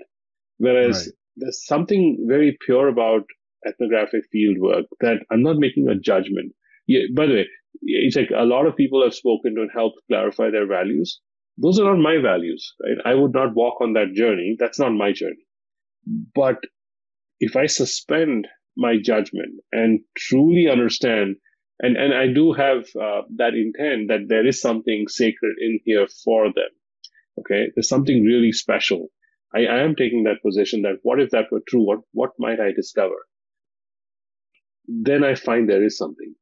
[0.58, 1.16] Whereas right.
[1.38, 3.24] there's something very pure about
[3.68, 6.54] ethnographic field work that I'm not making a judgment.
[6.88, 7.48] Yeah, by the way,
[7.82, 11.20] it's like a lot of people have spoken to and helped clarify their values.
[11.58, 12.98] Those are not my values, right?
[13.06, 14.56] I would not walk on that journey.
[14.60, 15.46] That's not my journey.
[16.36, 16.58] But
[17.40, 21.38] if I suspend my judgment and truly understand,
[21.80, 26.08] and, and I do have uh, that intent that there is something sacred in here
[26.24, 26.70] for them.
[27.40, 27.68] Okay.
[27.76, 29.10] There's something really special.
[29.54, 31.86] I, I am taking that position that what if that were true?
[31.86, 33.16] What, what might I discover?
[34.88, 36.36] Then I find there is something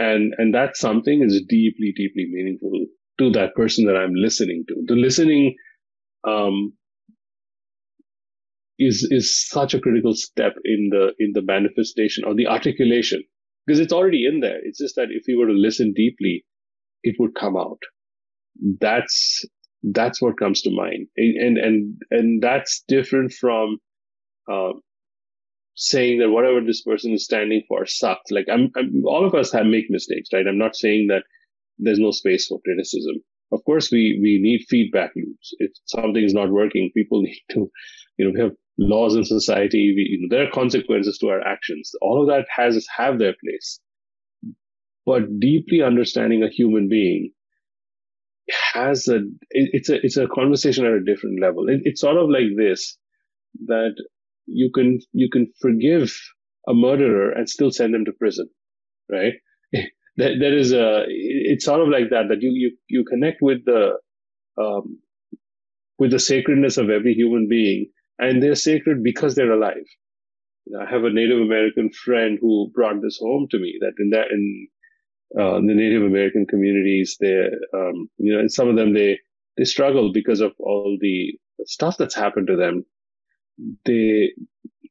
[0.00, 2.86] and and that something is deeply deeply meaningful
[3.18, 5.54] to that person that i'm listening to the listening
[6.26, 6.72] um,
[8.78, 13.22] is is such a critical step in the in the manifestation or the articulation
[13.66, 16.44] because it's already in there it's just that if you were to listen deeply
[17.02, 17.80] it would come out
[18.80, 19.44] that's
[19.82, 23.78] that's what comes to mind and and and that's different from
[24.50, 24.72] uh,
[25.80, 28.30] saying that whatever this person is standing for sucks.
[28.30, 30.46] Like I'm, I'm, all of us have make mistakes, right?
[30.46, 31.24] I'm not saying that
[31.78, 33.16] there's no space for criticism.
[33.52, 35.54] Of course, we we need feedback loops.
[35.58, 37.70] If something's not working, people need to,
[38.18, 39.92] you know, we have laws in society.
[39.94, 41.92] We, you know, there are consequences to our actions.
[42.00, 43.78] All of that has have their place.
[45.06, 47.32] But deeply understanding a human being
[48.74, 49.16] has a
[49.50, 51.68] it, it's a it's a conversation at a different level.
[51.68, 52.96] It, it's sort of like this
[53.66, 53.94] that
[54.46, 56.12] you can you can forgive
[56.68, 58.48] a murderer and still send them to prison,
[59.10, 59.34] right?
[60.16, 63.64] there, there is a it's sort of like that that you you you connect with
[63.64, 63.92] the
[64.60, 65.00] um,
[65.98, 67.90] with the sacredness of every human being,
[68.20, 69.88] and they're sacred because they're alive.
[70.78, 74.30] I have a Native American friend who brought this home to me that in that
[74.30, 74.68] in
[75.38, 79.18] uh, the Native American communities, they um, you know, some of them they
[79.56, 81.32] they struggle because of all the
[81.64, 82.84] stuff that's happened to them.
[83.84, 84.32] They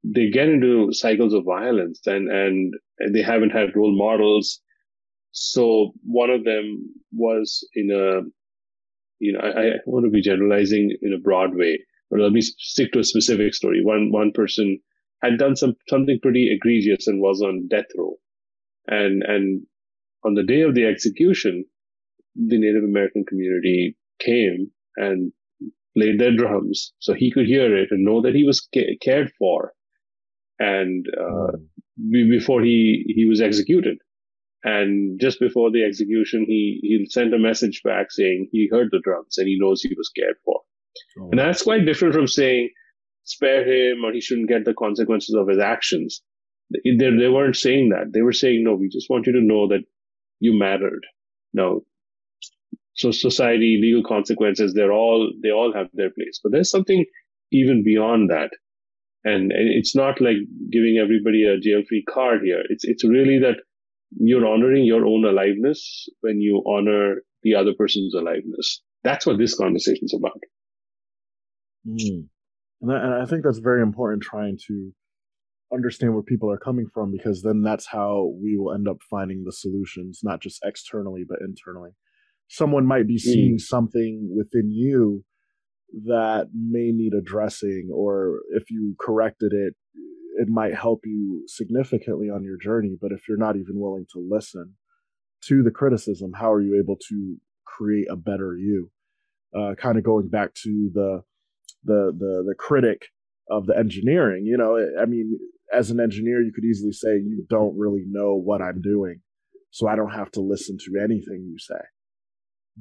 [0.03, 2.73] they get into cycles of violence and and
[3.13, 4.59] they haven't had role models.
[5.31, 8.21] So one of them was in a
[9.19, 12.41] you know I, I want to be generalizing in a broad way but let me
[12.41, 13.81] stick to a specific story.
[13.83, 14.79] One one person
[15.21, 18.15] had done some something pretty egregious and was on death row.
[18.87, 19.65] And and
[20.25, 21.65] on the day of the execution
[22.35, 25.31] the native american community came and
[25.97, 29.31] played their drums so he could hear it and know that he was ca- cared
[29.37, 29.73] for.
[30.59, 31.57] And uh,
[31.97, 32.29] hmm.
[32.29, 33.97] before he he was executed.
[34.63, 38.99] And just before the execution he he sent a message back saying he heard the
[39.03, 40.61] drums and he knows he was cared for
[41.19, 41.29] oh.
[41.31, 42.69] and that's quite different from saying
[43.23, 46.21] spare him or he shouldn't get the consequences of his actions
[46.71, 49.67] they, they weren't saying that they were saying no we just want you to know
[49.67, 49.83] that
[50.39, 51.05] you mattered
[51.53, 51.83] no
[52.99, 56.41] so society, legal consequences, they're all, they all have their place.
[56.43, 57.05] But there's something
[57.49, 58.49] even beyond that.
[59.23, 60.35] And it's not like
[60.69, 62.61] giving everybody a jail free card here.
[62.67, 63.55] It's, it's really that
[64.19, 68.81] you're honoring your own aliveness when you honor the other person's aliveness.
[69.05, 70.41] That's what this conversation is about.
[71.87, 72.27] Mm.
[72.81, 74.91] And, and I think that's very important trying to
[75.71, 79.43] understand where people are coming from because then that's how we will end up finding
[79.45, 81.91] the solutions, not just externally, but internally
[82.49, 83.61] someone might be seeing mm.
[83.61, 85.23] something within you
[86.05, 89.73] that may need addressing or if you corrected it
[90.37, 94.23] it might help you significantly on your journey but if you're not even willing to
[94.29, 94.75] listen
[95.43, 98.91] to the criticism how are you able to create a better you
[99.57, 101.21] uh, kind of going back to the
[101.83, 103.07] the the the critic
[103.49, 105.37] of the engineering you know i mean
[105.73, 109.21] as an engineer you could easily say you don't really know what i'm doing
[109.71, 111.81] so i don't have to listen to anything you say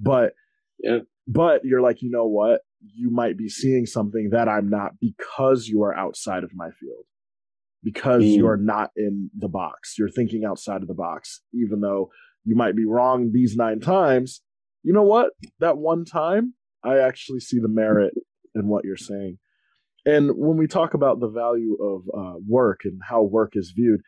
[0.01, 0.33] but
[0.79, 0.99] yeah.
[1.27, 2.61] but you're like, you know what?
[2.81, 7.05] You might be seeing something that I'm not because you are outside of my field.
[7.83, 8.35] Because mm.
[8.35, 9.95] you are not in the box.
[9.99, 12.11] You're thinking outside of the box, even though
[12.45, 14.43] you might be wrong these nine times.
[14.83, 15.31] You know what?
[15.61, 18.15] That one time, I actually see the merit
[18.59, 19.39] in what you're saying.
[20.07, 24.01] And when we talk about the value of uh, work and how work is viewed,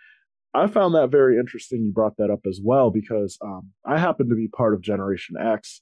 [0.55, 1.85] I found that very interesting.
[1.85, 5.37] You brought that up as well because um, I happen to be part of Generation
[5.41, 5.81] X,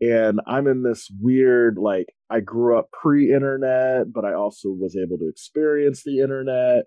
[0.00, 5.18] and I'm in this weird like I grew up pre-internet, but I also was able
[5.18, 6.84] to experience the internet.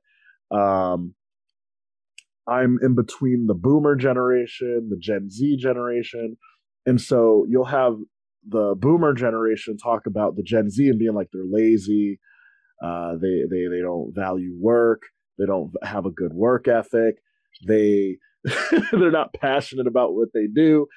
[0.50, 1.14] Um,
[2.48, 6.38] I'm in between the Boomer generation, the Gen Z generation,
[6.86, 7.98] and so you'll have
[8.48, 12.20] the Boomer generation talk about the Gen Z and being like they're lazy,
[12.84, 15.04] Uh, they they they don't value work.
[15.38, 17.16] They don't have a good work ethic.
[17.68, 18.18] They
[18.92, 20.88] they're not passionate about what they do.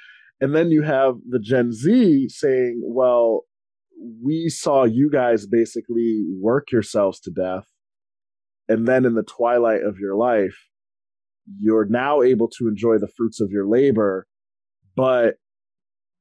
[0.41, 3.43] And then you have the Gen Z saying, "Well,
[4.23, 7.67] we saw you guys basically work yourselves to death,
[8.69, 10.57] and then in the twilight of your life,
[11.61, 14.27] you're now able to enjoy the fruits of your labor,
[14.97, 15.37] but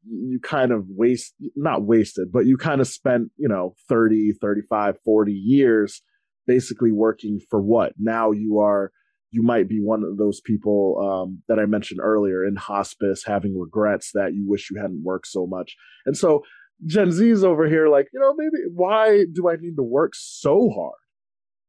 [0.06, 4.98] you kind of waste not wasted but you kind of spent you know 30 35
[5.04, 6.02] 40 years
[6.48, 7.94] basically working for what?
[7.98, 8.92] Now you are
[9.32, 13.60] you might be one of those people um, that i mentioned earlier in hospice having
[13.60, 15.76] regrets that you wish you hadn't worked so much.
[16.06, 16.44] And so
[16.86, 20.70] gen z's over here like you know maybe why do i need to work so
[20.70, 21.00] hard?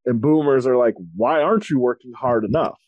[0.06, 2.78] And boomers are like why aren't you working hard enough?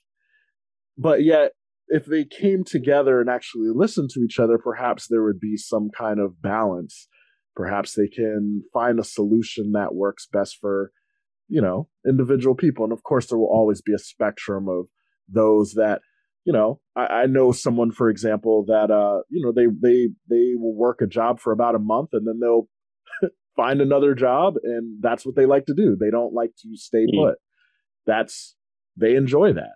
[0.98, 1.52] But yet
[1.88, 5.90] if they came together and actually listened to each other, perhaps there would be some
[5.96, 7.08] kind of balance.
[7.54, 10.90] Perhaps they can find a solution that works best for,
[11.48, 12.84] you know, individual people.
[12.84, 14.86] And of course, there will always be a spectrum of
[15.28, 16.00] those that,
[16.44, 20.54] you know, I, I know someone, for example, that uh, you know, they they they
[20.56, 22.68] will work a job for about a month and then they'll
[23.56, 25.96] find another job and that's what they like to do.
[25.98, 27.28] They don't like to stay mm.
[27.28, 27.38] put.
[28.06, 28.54] That's
[28.96, 29.74] they enjoy that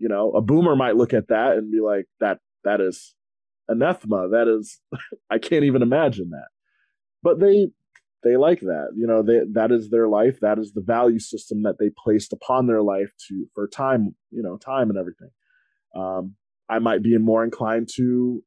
[0.00, 3.14] you know, a boomer might look at that and be like, that that is
[3.68, 4.30] anathema.
[4.30, 4.80] That is
[5.30, 6.48] I can't even imagine that.
[7.22, 7.68] But they
[8.24, 8.88] they like that.
[8.96, 10.40] You know, they that is their life.
[10.40, 14.42] That is the value system that they placed upon their life to for time, you
[14.42, 15.30] know, time and everything.
[15.94, 16.34] Um,
[16.68, 18.42] I might be more inclined to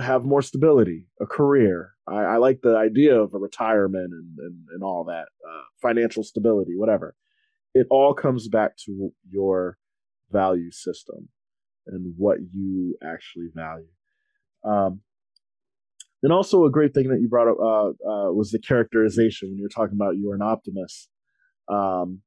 [0.00, 1.92] have more stability, a career.
[2.06, 6.22] I, I like the idea of a retirement and, and, and all that, uh, financial
[6.22, 7.14] stability, whatever.
[7.74, 9.76] It all comes back to your
[10.30, 11.28] value system
[11.86, 13.86] and what you actually value.
[14.64, 15.00] Um,
[16.22, 19.58] and also a great thing that you brought up uh, uh, was the characterization when
[19.58, 21.08] you're talking about you're an optimist.
[21.68, 22.22] Um,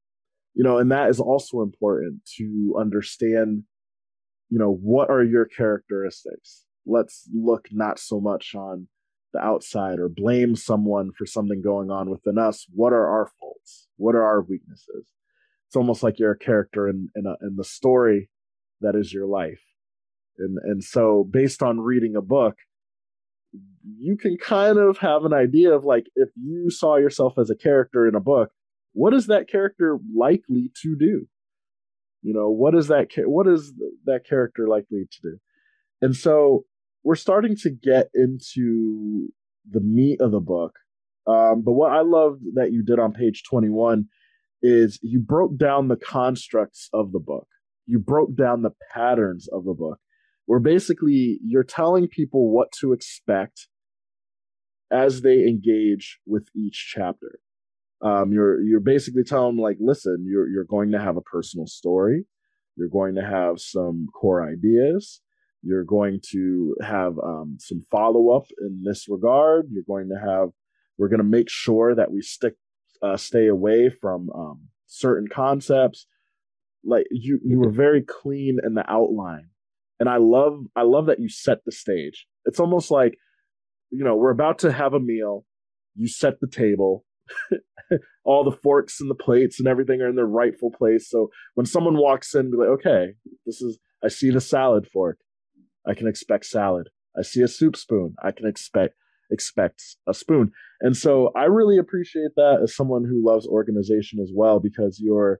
[0.53, 3.63] you know, and that is also important to understand.
[4.49, 6.65] You know, what are your characteristics?
[6.85, 8.87] Let's look not so much on
[9.33, 12.65] the outside or blame someone for something going on within us.
[12.73, 13.87] What are our faults?
[13.95, 15.07] What are our weaknesses?
[15.71, 18.29] It's almost like you're a character in in, a, in the story
[18.81, 19.61] that is your life.
[20.37, 22.57] And and so based on reading a book
[23.97, 27.55] you can kind of have an idea of like if you saw yourself as a
[27.55, 28.49] character in a book
[28.91, 31.27] what is that character likely to do?
[32.21, 33.71] You know what is that what is
[34.03, 35.37] that character likely to do?
[36.01, 36.65] And so
[37.05, 39.29] we're starting to get into
[39.69, 40.73] the meat of the book.
[41.27, 44.09] Um, but what i loved that you did on page 21
[44.61, 47.47] is you broke down the constructs of the book.
[47.85, 49.99] You broke down the patterns of the book,
[50.45, 53.67] where basically you're telling people what to expect
[54.91, 57.39] as they engage with each chapter.
[58.01, 61.67] Um, you're you're basically telling them like, listen, you're you're going to have a personal
[61.67, 62.25] story.
[62.75, 65.21] You're going to have some core ideas.
[65.63, 69.67] You're going to have um, some follow up in this regard.
[69.71, 70.49] You're going to have.
[70.97, 72.53] We're going to make sure that we stick
[73.01, 76.07] uh, stay away from um, certain concepts.
[76.83, 79.49] Like you, you were very clean in the outline,
[79.99, 82.25] and I love, I love that you set the stage.
[82.45, 83.17] It's almost like,
[83.91, 85.45] you know, we're about to have a meal.
[85.95, 87.05] You set the table.
[88.23, 91.09] All the forks and the plates and everything are in their rightful place.
[91.09, 93.13] So when someone walks in, be like, okay,
[93.45, 93.79] this is.
[94.03, 95.19] I see the salad fork.
[95.85, 96.89] I can expect salad.
[97.17, 98.15] I see a soup spoon.
[98.23, 98.95] I can expect
[99.31, 100.51] expects a spoon.
[100.81, 105.39] And so I really appreciate that as someone who loves organization as well, because you're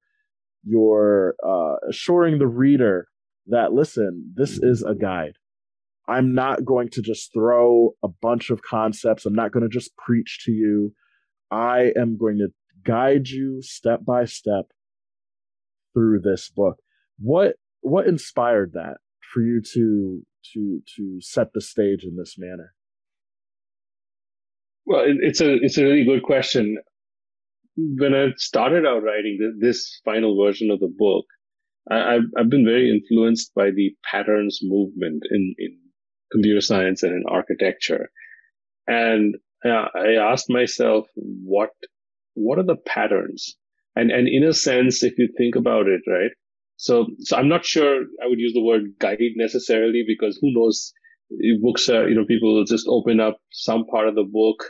[0.63, 3.07] you're uh, assuring the reader
[3.47, 5.33] that listen, this is a guide.
[6.07, 9.25] I'm not going to just throw a bunch of concepts.
[9.25, 10.93] I'm not going to just preach to you.
[11.49, 12.49] I am going to
[12.83, 14.65] guide you step by step
[15.93, 16.77] through this book.
[17.19, 18.97] What what inspired that
[19.33, 20.21] for you to
[20.53, 22.73] to to set the stage in this manner?
[24.91, 26.77] Well, it's a it's a really good question.
[27.77, 31.23] When I started out writing this final version of the book,
[31.89, 35.77] I, have I've been very influenced by the patterns movement in in
[36.29, 38.11] computer science and in architecture,
[38.85, 41.69] and uh, I asked myself what
[42.33, 43.55] what are the patterns,
[43.95, 46.31] and and in a sense, if you think about it, right.
[46.75, 50.91] So, so I'm not sure I would use the word guide necessarily because who knows
[51.61, 54.65] books are you know people just open up some part of the book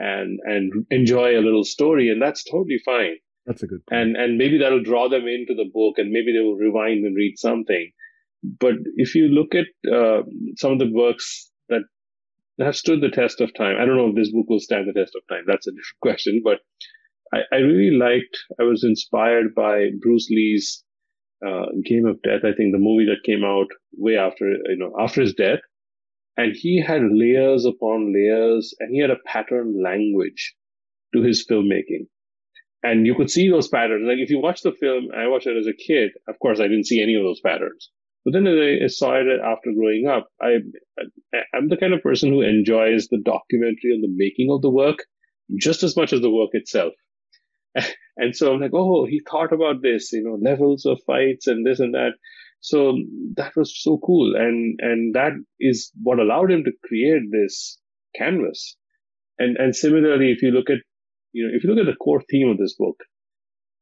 [0.00, 3.16] and and enjoy a little story and that's totally fine
[3.46, 4.00] that's a good point.
[4.00, 7.16] and and maybe that'll draw them into the book and maybe they will rewind and
[7.16, 7.90] read something
[8.58, 10.22] but if you look at uh,
[10.56, 11.82] some of the works that
[12.58, 14.98] have stood the test of time i don't know if this book will stand the
[14.98, 16.58] test of time that's a different question but
[17.32, 18.36] I, I really liked.
[18.58, 20.84] I was inspired by Bruce Lee's
[21.46, 22.40] uh, Game of Death.
[22.44, 25.60] I think the movie that came out way after you know after his death,
[26.40, 30.54] and he had layers upon layers, and he had a pattern language
[31.14, 32.06] to his filmmaking.
[32.82, 34.06] And you could see those patterns.
[34.08, 36.12] Like if you watch the film, I watched it as a kid.
[36.26, 37.90] Of course, I didn't see any of those patterns.
[38.24, 40.28] But then I saw it after growing up.
[40.40, 40.60] I,
[41.54, 45.04] I'm the kind of person who enjoys the documentary on the making of the work
[45.58, 46.94] just as much as the work itself.
[48.16, 51.66] and so I'm like, oh, he thought about this, you know, levels of fights and
[51.66, 52.12] this and that.
[52.60, 52.98] So
[53.36, 54.34] that was so cool.
[54.36, 57.78] And, and that is what allowed him to create this
[58.14, 58.76] canvas.
[59.38, 60.78] And, and similarly, if you look at,
[61.32, 62.96] you know, if you look at the core theme of this book,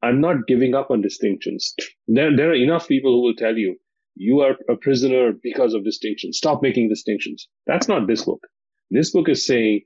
[0.01, 1.75] I'm not giving up on distinctions.
[2.07, 3.75] There, there are enough people who will tell you,
[4.15, 6.37] you are a prisoner because of distinctions.
[6.37, 7.47] Stop making distinctions.
[7.67, 8.41] That's not this book.
[8.91, 9.81] This book is saying,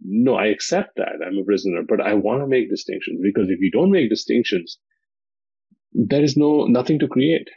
[0.00, 3.60] no, I accept that I'm a prisoner, but I want to make distinctions because if
[3.60, 4.78] you don't make distinctions,
[5.92, 7.48] there is no, nothing to create.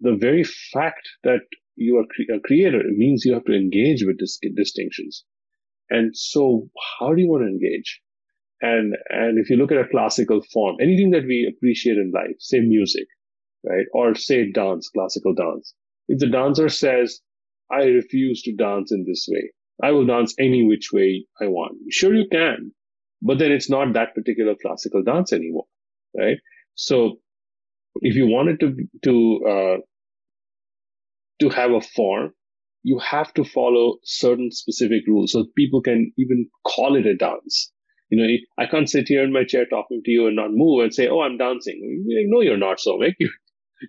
[0.00, 1.40] The very fact that
[1.76, 5.24] you are cre- a creator means you have to engage with dis- distinctions.
[5.90, 8.00] And so how do you want to engage?
[8.60, 12.36] And, and if you look at a classical form, anything that we appreciate in life,
[12.38, 13.06] say music,
[13.64, 13.86] right?
[13.92, 15.74] Or say dance, classical dance.
[16.08, 17.20] If the dancer says,
[17.70, 19.52] I refuse to dance in this way,
[19.82, 21.78] I will dance any which way I want.
[21.90, 22.72] Sure, you can,
[23.22, 25.66] but then it's not that particular classical dance anymore,
[26.16, 26.38] right?
[26.74, 27.20] So
[28.02, 29.76] if you wanted to, to, uh,
[31.40, 32.32] to have a form,
[32.82, 37.72] you have to follow certain specific rules so people can even call it a dance.
[38.10, 40.82] You know, I can't sit here in my chair talking to you and not move
[40.82, 43.30] and say, "Oh, I'm dancing." Like, no, you're not, so make you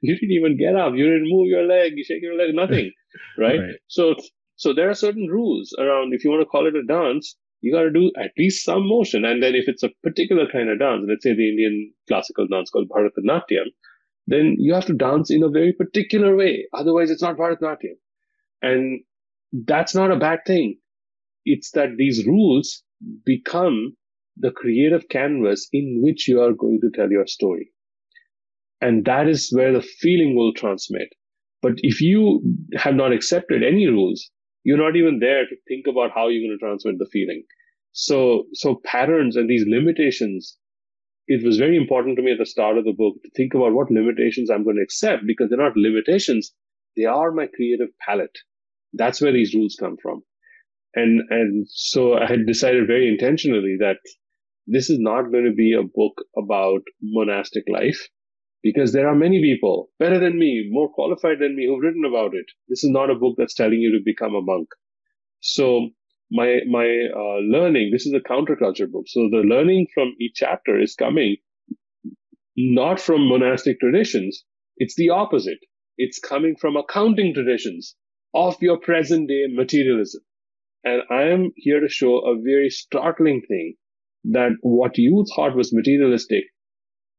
[0.02, 0.94] you didn't even get up.
[0.96, 1.94] You didn't move your leg.
[1.96, 2.54] You shake your leg.
[2.54, 2.92] Nothing,
[3.38, 3.60] right?
[3.60, 3.76] right?
[3.88, 4.16] So,
[4.56, 6.14] so there are certain rules around.
[6.14, 8.88] If you want to call it a dance, you got to do at least some
[8.88, 9.26] motion.
[9.26, 12.70] And then if it's a particular kind of dance, let's say the Indian classical dance
[12.70, 13.72] called Bharatanatyam,
[14.30, 16.68] then you have to dance in a very particular way.
[16.72, 17.98] Otherwise, it's not Bharatanatyam.
[18.62, 19.02] And
[19.52, 20.78] that's not a bad thing.
[21.46, 22.84] It's that these rules
[23.26, 23.96] become
[24.38, 27.72] the creative canvas in which you are going to tell your story.
[28.80, 31.10] And that is where the feeling will transmit.
[31.64, 32.42] But if you
[32.78, 34.30] have not accepted any rules,
[34.64, 37.44] you're not even there to think about how you're going to transmit the feeling.
[37.94, 40.56] So, so patterns and these limitations,
[41.30, 43.74] it was very important to me at the start of the book to think about
[43.74, 46.52] what limitations I'm going to accept because they're not limitations.
[46.98, 48.36] They are my creative palette.
[48.94, 50.24] That's where these rules come from.
[50.96, 53.98] And, and so I had decided very intentionally that
[54.66, 58.08] this is not going to be a book about monastic life
[58.64, 62.34] because there are many people better than me, more qualified than me who've written about
[62.34, 62.46] it.
[62.68, 64.68] This is not a book that's telling you to become a monk.
[65.42, 65.92] So
[66.32, 69.06] my my uh, learning, this is a counterculture book.
[69.08, 71.38] So the learning from each chapter is coming
[72.56, 74.44] not from monastic traditions.
[74.78, 75.60] It's the opposite.
[75.98, 77.96] It's coming from accounting traditions
[78.34, 80.22] of your present day materialism.
[80.84, 83.76] And I am here to show a very startling thing
[84.26, 86.46] that what you thought was materialistic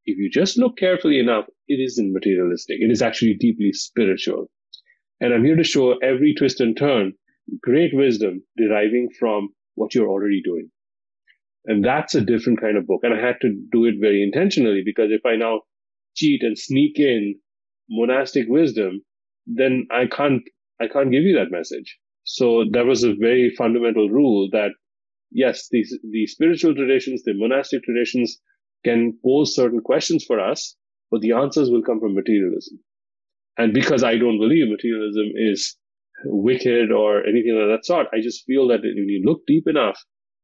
[0.06, 2.78] if you just look carefully enough, it isn't materialistic.
[2.80, 4.50] It is actually deeply spiritual.
[5.20, 7.12] And I'm here to show every twist and turn,
[7.62, 10.70] great wisdom deriving from what you're already doing.
[11.66, 13.00] And that's a different kind of book.
[13.02, 15.60] And I had to do it very intentionally because if I now
[16.16, 17.36] cheat and sneak in
[17.88, 19.02] monastic wisdom,
[19.46, 20.42] then I can't,
[20.80, 21.98] I can't give you that message.
[22.24, 24.70] So that was a very fundamental rule that
[25.30, 28.40] yes, these, the spiritual traditions, the monastic traditions
[28.84, 30.76] can pose certain questions for us,
[31.10, 32.78] but the answers will come from materialism.
[33.58, 35.76] And because I don't believe materialism is
[36.24, 39.98] wicked or anything of that sort, I just feel that when you look deep enough,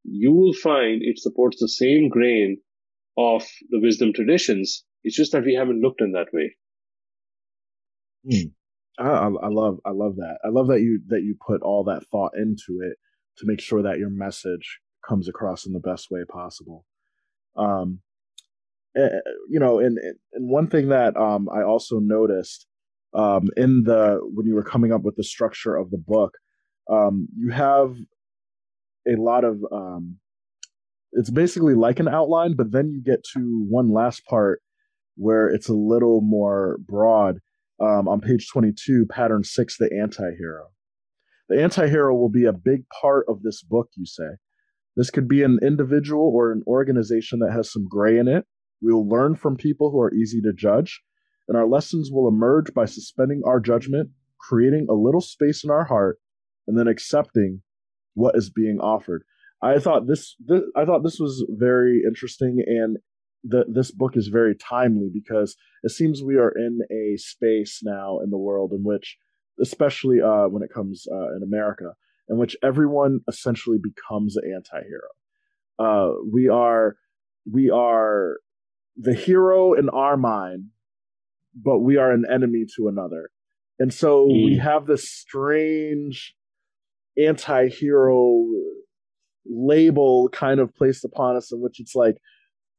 [0.04, 2.58] you will find it supports the same grain
[3.18, 4.84] of the wisdom traditions.
[5.02, 6.56] It's just that we haven't looked in that way.
[8.28, 8.48] Hmm.
[8.98, 10.38] I, I love, I love that.
[10.44, 12.96] I love that you that you put all that thought into it
[13.38, 16.86] to make sure that your message comes across in the best way possible.
[17.56, 18.00] Um,
[18.98, 19.20] uh,
[19.50, 19.98] you know, and
[20.32, 22.66] and one thing that um, I also noticed
[23.14, 26.32] um, in the when you were coming up with the structure of the book,
[26.90, 27.96] um, you have
[29.08, 30.18] a lot of um,
[31.12, 34.60] it's basically like an outline, but then you get to one last part
[35.16, 37.38] where it's a little more broad.
[37.78, 40.68] Um, on page 22, pattern six, the anti-hero.
[41.50, 44.38] The anti-hero will be a big part of this book, you say.
[44.96, 48.46] This could be an individual or an organization that has some gray in it.
[48.80, 51.02] We will learn from people who are easy to judge,
[51.48, 55.84] and our lessons will emerge by suspending our judgment, creating a little space in our
[55.84, 56.18] heart,
[56.66, 57.62] and then accepting
[58.14, 59.22] what is being offered.
[59.62, 62.98] I thought this, this I thought this was very interesting and
[63.48, 68.18] the, this book is very timely because it seems we are in a space now
[68.22, 69.16] in the world in which,
[69.60, 71.92] especially uh, when it comes uh, in America,
[72.28, 75.08] in which everyone essentially becomes an anti-hero.
[75.78, 76.96] Uh, we are
[77.50, 78.38] we are
[78.96, 80.70] the hero in our mind,
[81.56, 83.30] but we are an enemy to another,
[83.78, 84.44] and so mm.
[84.44, 86.34] we have this strange
[87.18, 88.44] anti-hero
[89.46, 92.16] label kind of placed upon us in which it's like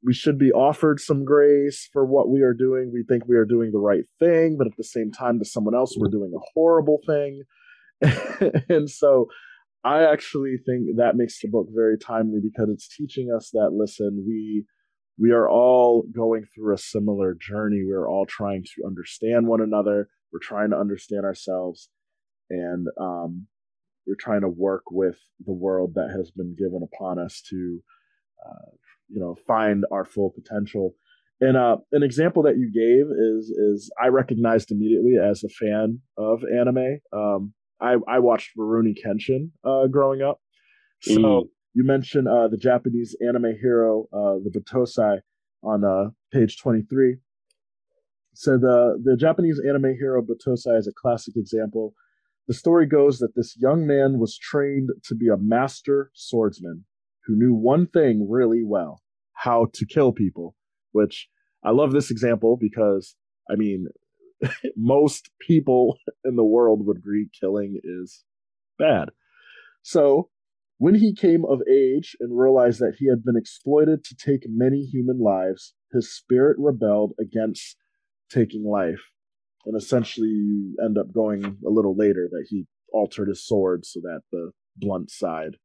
[0.03, 2.91] we should be offered some grace for what we are doing.
[2.93, 5.75] We think we are doing the right thing, but at the same time, to someone
[5.75, 7.43] else, we're doing a horrible thing.
[8.69, 9.27] and so
[9.83, 14.23] I actually think that makes the book very timely because it's teaching us that listen,
[14.27, 14.65] we
[15.19, 17.83] we are all going through a similar journey.
[17.85, 20.09] We're all trying to understand one another.
[20.31, 21.89] We're trying to understand ourselves,
[22.49, 23.47] and um,
[24.05, 27.79] we're trying to work with the world that has been given upon us to,
[28.45, 28.71] uh,
[29.07, 30.95] you know, find our full potential.
[31.39, 35.99] And uh, an example that you gave is is I recognized immediately as a fan
[36.17, 36.99] of anime.
[37.13, 40.39] Um, I I watched Rurouni Kenshin uh, growing up,
[41.01, 41.49] so mm.
[41.77, 45.19] You mentioned uh, the Japanese anime hero, uh, the Battosai,
[45.63, 47.17] on uh, page twenty three.
[48.33, 51.93] So the the Japanese anime hero Battosai is a classic example
[52.47, 56.85] the story goes that this young man was trained to be a master swordsman
[57.25, 59.01] who knew one thing really well
[59.33, 60.55] how to kill people,
[60.93, 61.27] which
[61.63, 63.15] I love this example because,
[63.51, 63.87] I mean,
[64.77, 68.23] most people in the world would agree killing is
[68.79, 69.09] bad.
[69.83, 70.29] So,
[70.77, 74.83] when he came of age and realized that he had been exploited to take many
[74.83, 77.77] human lives, his spirit rebelled against
[78.29, 79.01] taking life
[79.67, 83.99] and essentially you end up going a little later that he altered his sword so
[83.99, 85.57] that the blunt side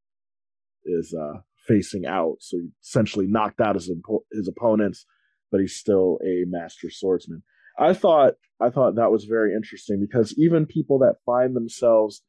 [0.84, 2.36] is uh, facing out.
[2.40, 3.90] So he essentially knocked out his
[4.32, 5.06] his opponents,
[5.52, 7.44] but he's still a master swordsman.
[7.78, 12.22] I thought I thought that was very interesting because even people that find themselves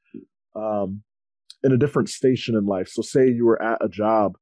[0.55, 1.01] um,
[1.63, 2.89] in a different station in life.
[2.89, 4.33] So say you were at a job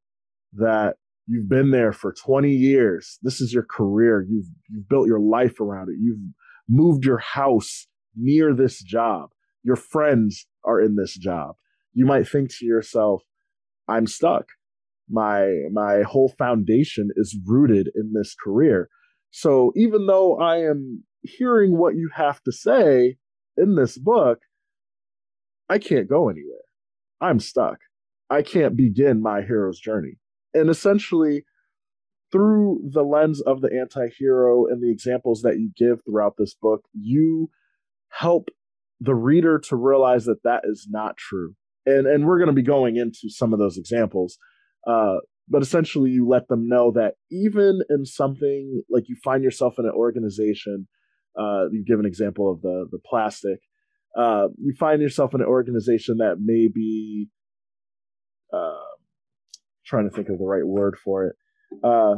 [0.54, 0.96] that
[1.28, 3.20] you've been there for 20 years.
[3.22, 4.26] This is your career.
[4.28, 5.96] You've you've built your life around it.
[6.00, 6.20] You've
[6.68, 9.30] moved your house near this job.
[9.64, 11.56] Your friends are in this job.
[11.94, 13.24] You might think to yourself,
[13.88, 14.46] I'm stuck.
[15.10, 18.90] My my whole foundation is rooted in this career.
[19.30, 23.18] So even though I am hearing what you have to say
[23.58, 24.40] in this book,
[25.70, 26.58] I can't go anywhere.
[27.22, 27.78] I'm stuck.
[28.30, 30.18] I can't begin my hero's journey.
[30.54, 31.46] And essentially,
[32.32, 36.86] through the lens of the anti-hero and the examples that you give throughout this book
[36.94, 37.50] you
[38.10, 38.50] help
[39.00, 42.64] the reader to realize that that is not true and and we're going to be
[42.64, 44.38] going into some of those examples
[44.88, 45.16] uh,
[45.48, 49.86] but essentially you let them know that even in something like you find yourself in
[49.86, 50.88] an organization
[51.38, 53.60] uh, you give an example of the the plastic
[54.18, 57.28] uh, you find yourself in an organization that may be
[58.54, 58.76] uh,
[59.86, 61.36] trying to think of the right word for it
[61.84, 62.16] uh,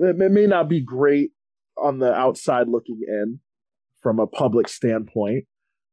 [0.00, 1.30] it, may not be great
[1.76, 3.40] on the outside looking in
[4.02, 5.44] from a public standpoint.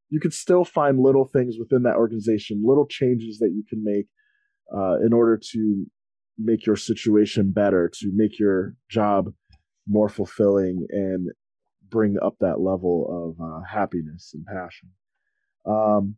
[0.08, 4.06] You could still find little things within that organization, little changes that you can make
[4.74, 5.86] uh, in order to
[6.38, 9.32] make your situation better, to make your job
[9.88, 11.28] more fulfilling and
[11.90, 14.90] bring up that level of uh, happiness and passion.
[15.66, 16.16] Um,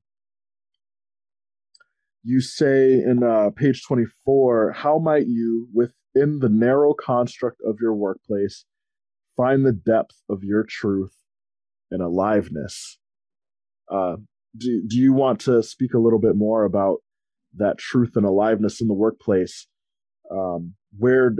[2.23, 7.95] you say in uh, page 24 how might you within the narrow construct of your
[7.95, 8.65] workplace
[9.37, 11.17] find the depth of your truth
[11.91, 12.99] and aliveness
[13.91, 14.17] uh,
[14.57, 16.99] do, do you want to speak a little bit more about
[17.57, 19.67] that truth and aliveness in the workplace
[20.31, 21.35] um, where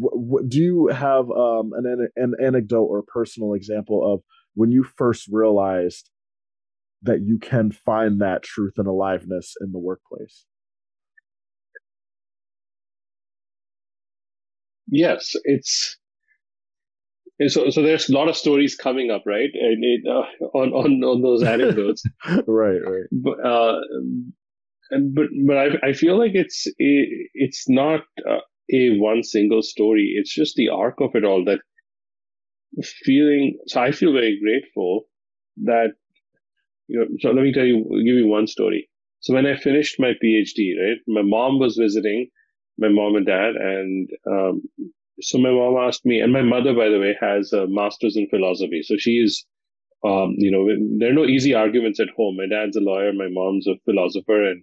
[0.00, 4.22] w- do you have um, an, an anecdote or personal example of
[4.54, 6.10] when you first realized
[7.02, 10.46] that you can find that truth and aliveness in the workplace.
[14.90, 15.98] Yes, it's
[17.48, 17.82] so so.
[17.82, 19.50] There's a lot of stories coming up, right?
[19.54, 22.02] And it, uh, on on on those anecdotes,
[22.46, 23.06] right, right.
[23.12, 23.80] But uh,
[24.90, 26.72] and but but I I feel like it's a,
[27.34, 28.38] it's not uh,
[28.72, 30.14] a one single story.
[30.16, 31.60] It's just the arc of it all that
[33.04, 33.58] feeling.
[33.66, 35.04] So I feel very grateful
[35.64, 35.92] that
[36.88, 38.88] you know, so let me tell you, give you one story.
[39.20, 42.28] So when I finished my PhD, right, my mom was visiting
[42.78, 44.62] my mom and dad, and um,
[45.20, 48.28] so my mom asked me, and my mother, by the way, has a master's in
[48.28, 48.82] philosophy.
[48.84, 49.44] So she's,
[50.06, 50.68] um, you know,
[50.98, 52.36] there are no easy arguments at home.
[52.36, 54.62] My dad's a lawyer, my mom's a philosopher, and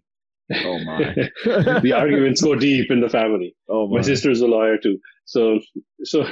[0.54, 1.16] Oh my!
[1.82, 3.56] the arguments go deep in the family.
[3.70, 3.98] Oh my!
[3.98, 5.00] My sister's a lawyer too.
[5.26, 5.60] So,
[6.04, 6.24] so,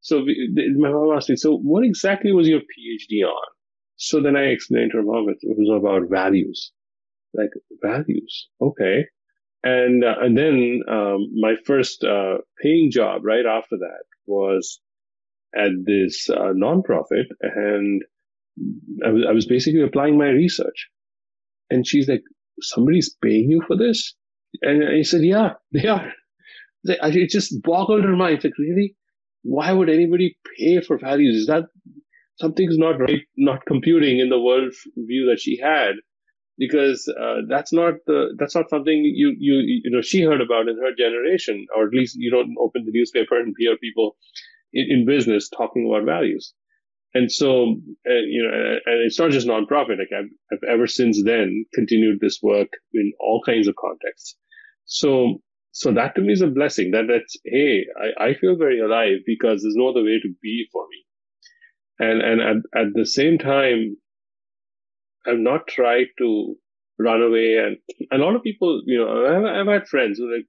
[0.00, 0.24] so
[0.76, 3.48] my mom asked me, "So, what exactly was your PhD on?"
[3.96, 6.72] So then I explained to her mom it was about values,
[7.34, 7.50] like
[7.82, 8.48] values.
[8.60, 9.06] Okay,
[9.64, 14.80] and uh, and then um, my first uh, paying job right after that was
[15.56, 18.02] at this uh, nonprofit, and
[19.04, 20.88] I was, I was basically applying my research.
[21.70, 22.22] And she's like,
[22.60, 24.14] somebody's paying you for this?
[24.62, 26.12] And I said, yeah, they are.
[26.84, 28.36] It just boggled her mind.
[28.36, 28.96] It's like, really?
[29.42, 31.36] Why would anybody pay for values?
[31.36, 31.64] Is that
[32.40, 35.94] something's not right, not computing in the world view that she had?
[36.58, 40.68] Because uh, that's not the that's not something you you you know she heard about
[40.68, 44.16] in her generation, or at least you don't open the newspaper and hear people
[44.72, 46.54] in, in business talking about values.
[47.14, 49.98] And so, you know, and it's not just nonprofit.
[49.98, 54.36] Like I've, I've ever since then continued this work in all kinds of contexts.
[54.84, 58.80] So, so that to me is a blessing that that's, hey, I, I feel very
[58.80, 61.04] alive because there's no other way to be for me.
[61.98, 63.96] And, and at, at the same time,
[65.26, 66.54] I've not tried to
[66.98, 67.56] run away.
[67.56, 67.78] And,
[68.10, 70.46] and a lot of people, you know, I've, I've had friends who like,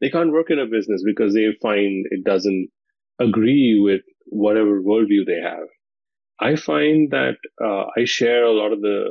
[0.00, 2.68] they can't work in a business because they find it doesn't
[3.20, 5.66] agree with whatever worldview they have.
[6.40, 9.10] I find that uh, I share a lot of the,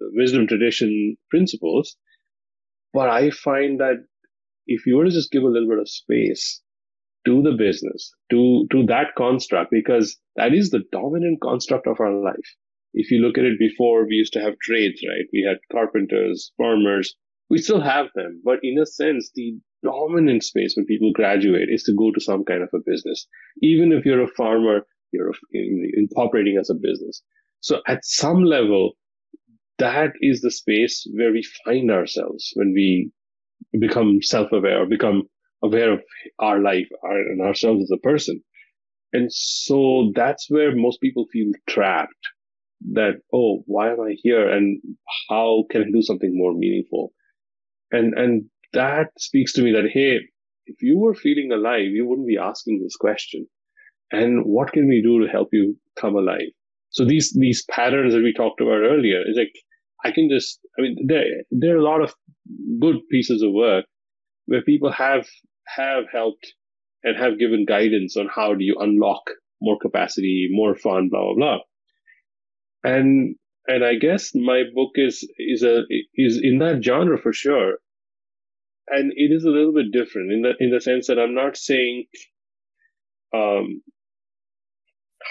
[0.00, 1.96] the wisdom tradition principles,
[2.92, 4.04] but I find that
[4.66, 6.62] if you were to just give a little bit of space
[7.26, 12.12] to the business, to, to that construct, because that is the dominant construct of our
[12.12, 12.56] life.
[12.94, 15.26] If you look at it before, we used to have trades, right?
[15.32, 17.14] We had carpenters, farmers.
[17.48, 21.82] We still have them, but in a sense, the dominant space when people graduate is
[21.84, 23.26] to go to some kind of a business.
[23.62, 27.22] Even if you're a farmer, you're incorporating as a business.
[27.60, 28.92] So at some level,
[29.78, 33.10] that is the space where we find ourselves when we
[33.78, 35.24] become self-aware or become
[35.62, 36.00] aware of
[36.38, 38.42] our life and ourselves as a person.
[39.12, 42.12] And so that's where most people feel trapped
[42.92, 44.50] that, oh, why am I here?
[44.50, 44.80] And
[45.28, 47.12] how can I do something more meaningful?
[47.90, 50.18] And, and that speaks to me that, hey,
[50.66, 53.46] if you were feeling alive, you wouldn't be asking this question.
[54.12, 56.52] And what can we do to help you come alive?
[56.90, 59.52] So these, these patterns that we talked about earlier is like,
[60.04, 62.14] I can just, I mean, there, there are a lot of
[62.80, 63.86] good pieces of work
[64.46, 65.26] where people have,
[65.66, 66.52] have helped
[67.02, 69.22] and have given guidance on how do you unlock
[69.62, 71.58] more capacity, more fun, blah, blah, blah.
[72.84, 73.36] And,
[73.66, 75.82] and I guess my book is, is a,
[76.14, 77.78] is in that genre for sure
[78.88, 81.56] and it is a little bit different in the in the sense that I'm not
[81.56, 82.04] saying
[83.34, 83.82] um,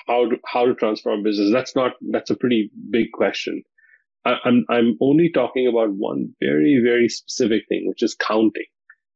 [0.08, 1.52] how to how to transform business.
[1.52, 3.64] That's not that's a pretty big question.
[4.26, 8.66] I, I'm I'm only talking about one very very specific thing, which is counting.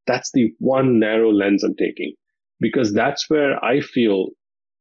[0.06, 2.14] That's the one narrow lens I'm taking
[2.60, 4.28] because that's where I feel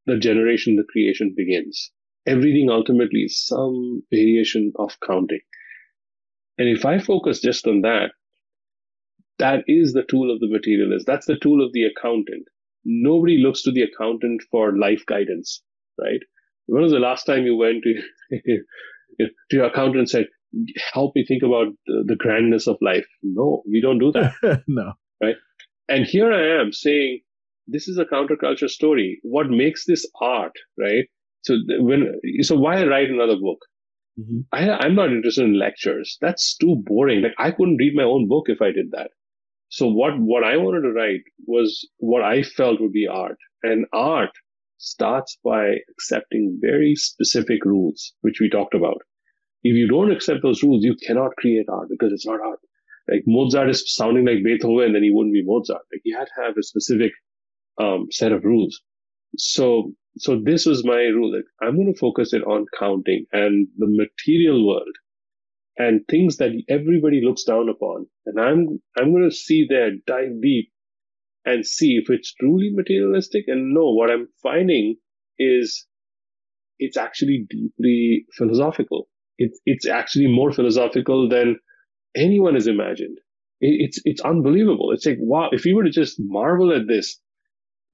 [0.05, 1.91] the generation, the creation begins.
[2.27, 5.41] Everything ultimately is some variation of counting.
[6.57, 8.11] And if I focus just on that,
[9.39, 11.05] that is the tool of the materialist.
[11.05, 12.47] That's the tool of the accountant.
[12.85, 15.61] Nobody looks to the accountant for life guidance,
[15.99, 16.19] right?
[16.67, 18.39] When was the last time you went to,
[19.19, 20.27] to your accountant and said,
[20.93, 23.05] help me think about the, grandness of life?
[23.23, 24.63] No, we don't do that.
[24.67, 24.93] no.
[25.21, 25.35] Right.
[25.87, 27.21] And here I am saying,
[27.67, 29.19] this is a counterculture story.
[29.23, 31.05] What makes this art, right?
[31.41, 33.59] So when, so why write another book?
[34.19, 34.39] Mm-hmm.
[34.51, 36.17] I, I'm not interested in lectures.
[36.21, 37.21] That's too boring.
[37.21, 39.11] Like I couldn't read my own book if I did that.
[39.69, 43.37] So what, what I wanted to write was what I felt would be art.
[43.63, 44.31] And art
[44.77, 49.01] starts by accepting very specific rules, which we talked about.
[49.63, 52.59] If you don't accept those rules, you cannot create art because it's not art.
[53.07, 55.81] Like Mozart is sounding like Beethoven, then he wouldn't be Mozart.
[55.91, 57.11] Like you had to have a specific
[57.81, 58.81] um, set of rules.
[59.37, 61.35] So, so this was my rule.
[61.35, 64.95] Like I'm going to focus it on counting and the material world
[65.77, 68.07] and things that everybody looks down upon.
[68.25, 70.71] And I'm, I'm going to see there, dive deep
[71.45, 73.45] and see if it's truly materialistic.
[73.47, 74.95] And no, what I'm finding
[75.37, 75.85] is
[76.79, 79.07] it's actually deeply philosophical.
[79.37, 81.57] It's, it's actually more philosophical than
[82.15, 83.17] anyone has imagined.
[83.61, 84.91] it's, it's unbelievable.
[84.91, 87.19] It's like, wow, if you were to just marvel at this,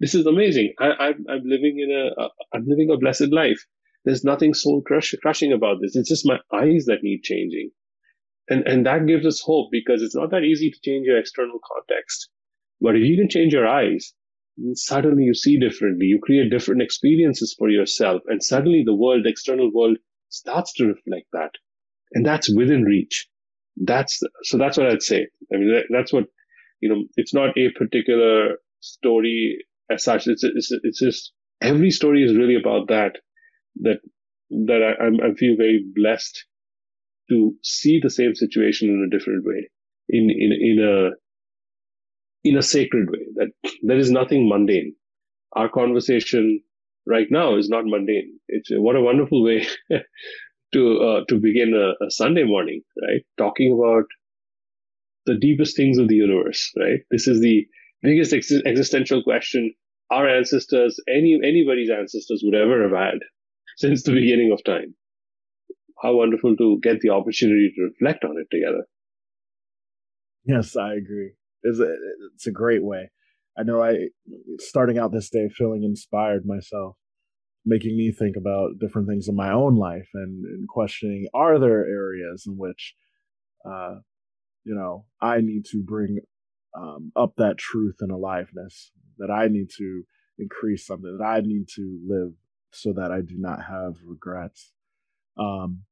[0.00, 0.74] this is amazing.
[0.78, 3.64] I, I'm, I'm living in a, I'm living a blessed life.
[4.04, 5.96] There's nothing soul crush, crushing about this.
[5.96, 7.70] It's just my eyes that need changing.
[8.48, 11.58] And, and that gives us hope because it's not that easy to change your external
[11.72, 12.28] context.
[12.80, 14.12] But if you can change your eyes,
[14.74, 16.06] suddenly you see differently.
[16.06, 18.22] You create different experiences for yourself.
[18.26, 19.98] And suddenly the world, the external world
[20.28, 21.52] starts to reflect that.
[22.12, 23.28] And that's within reach.
[23.76, 25.28] that's so that's what I'd say.
[25.52, 26.24] I mean, that's what
[26.80, 27.04] you know.
[27.16, 29.58] It's not a particular story
[29.90, 30.26] as such.
[30.26, 33.18] It's it's it's just every story is really about that.
[33.76, 34.00] That
[34.50, 36.44] that I, I feel very blessed
[37.28, 39.68] to see the same situation in a different way,
[40.08, 41.10] in in in a
[42.48, 43.26] in a sacred way.
[43.34, 44.94] That there is nothing mundane.
[45.52, 46.60] Our conversation
[47.06, 48.38] right now is not mundane.
[48.48, 49.66] It's what a wonderful way
[50.72, 53.22] to uh, to begin a, a, Sunday morning, right?
[53.38, 54.04] Talking about
[55.26, 57.00] the deepest things of the universe, right?
[57.10, 57.66] This is the
[58.02, 59.72] biggest ex- existential question
[60.10, 63.18] our ancestors, any anybody's ancestors, would ever have had
[63.76, 64.94] since the beginning of time.
[66.02, 68.84] How wonderful to get the opportunity to reflect on it together.
[70.44, 71.32] Yes, I agree.
[71.62, 71.94] It's a,
[72.34, 73.10] it's a great way.
[73.58, 74.08] I know I
[74.58, 76.96] starting out this day feeling inspired myself
[77.66, 81.84] making me think about different things in my own life and, and questioning are there
[81.84, 82.94] areas in which
[83.68, 83.96] uh,
[84.64, 86.20] you know i need to bring
[86.78, 90.04] um, up that truth and aliveness that i need to
[90.38, 92.32] increase something that i need to live
[92.70, 94.72] so that i do not have regrets
[95.38, 95.82] um,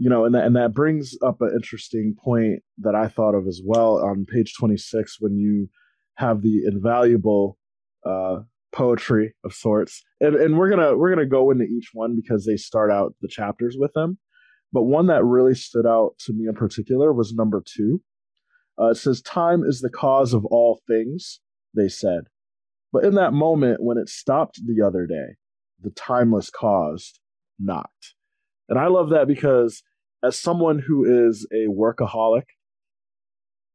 [0.00, 3.46] you know and that, and that brings up an interesting point that i thought of
[3.46, 5.68] as well on page 26 when you
[6.16, 7.56] have the invaluable
[8.04, 8.40] uh,
[8.72, 10.04] poetry of sorts.
[10.20, 13.28] And and we're gonna we're gonna go into each one because they start out the
[13.28, 14.18] chapters with them.
[14.72, 18.02] But one that really stood out to me in particular was number two.
[18.80, 21.40] Uh, it says time is the cause of all things
[21.74, 22.24] they said.
[22.92, 25.36] But in that moment when it stopped the other day
[25.82, 27.20] the timeless caused
[27.58, 28.14] knocked.
[28.68, 29.82] and i love that because
[30.22, 32.44] as someone who is a workaholic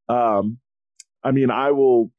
[0.09, 0.59] um
[1.23, 2.11] i mean i will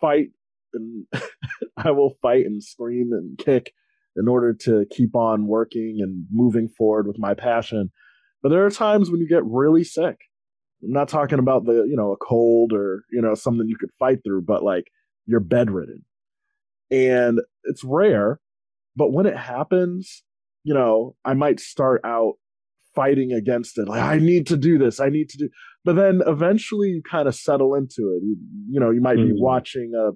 [0.00, 0.30] fight
[0.72, 1.06] and
[1.76, 3.72] I will fight and scream and kick
[4.16, 7.90] in order to keep on working and moving forward with my passion.
[8.42, 10.16] But there are times when you get really sick.
[10.82, 13.90] I'm not talking about the, you know, a cold or, you know, something you could
[13.98, 14.84] fight through, but like
[15.26, 16.04] you're bedridden.
[16.90, 18.40] And it's rare,
[18.96, 20.22] but when it happens,
[20.64, 22.34] you know, I might start out
[22.94, 23.88] fighting against it.
[23.88, 25.00] Like, I need to do this.
[25.00, 25.48] I need to do.
[25.84, 28.22] But then eventually you kind of settle into it.
[28.22, 28.36] You,
[28.70, 29.34] you know, you might mm-hmm.
[29.34, 30.10] be watching a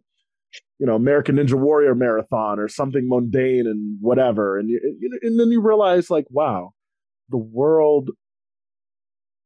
[0.78, 4.80] you know American Ninja Warrior marathon or something mundane and whatever, and you,
[5.22, 6.72] and then you realize like, wow,
[7.30, 8.10] the world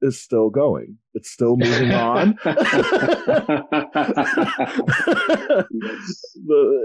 [0.00, 0.98] is still going.
[1.14, 2.36] It's still moving on.
[2.44, 3.54] the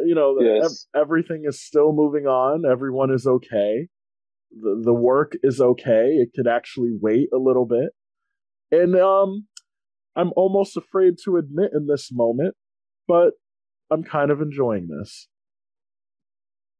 [0.06, 0.88] you know yes.
[0.96, 2.64] ev- everything is still moving on.
[2.70, 3.88] Everyone is okay.
[4.54, 6.18] The the work is okay.
[6.18, 7.90] It could actually wait a little bit.
[8.72, 9.48] And um
[10.16, 12.56] I'm almost afraid to admit in this moment,
[13.08, 13.32] but
[13.90, 15.28] I'm kind of enjoying this.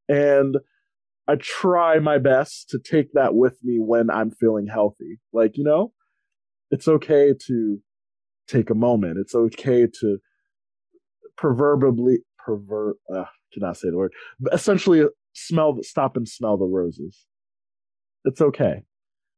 [0.08, 0.56] And
[1.26, 5.20] I try my best to take that with me when I'm feeling healthy.
[5.32, 5.92] Like, you know,
[6.70, 7.78] it's okay to
[8.46, 9.18] take a moment.
[9.18, 10.18] It's okay to
[11.36, 14.12] proverbially pervert uh, cannot say the word.
[14.38, 17.26] But essentially smell stop and smell the roses.
[18.24, 18.84] It's okay.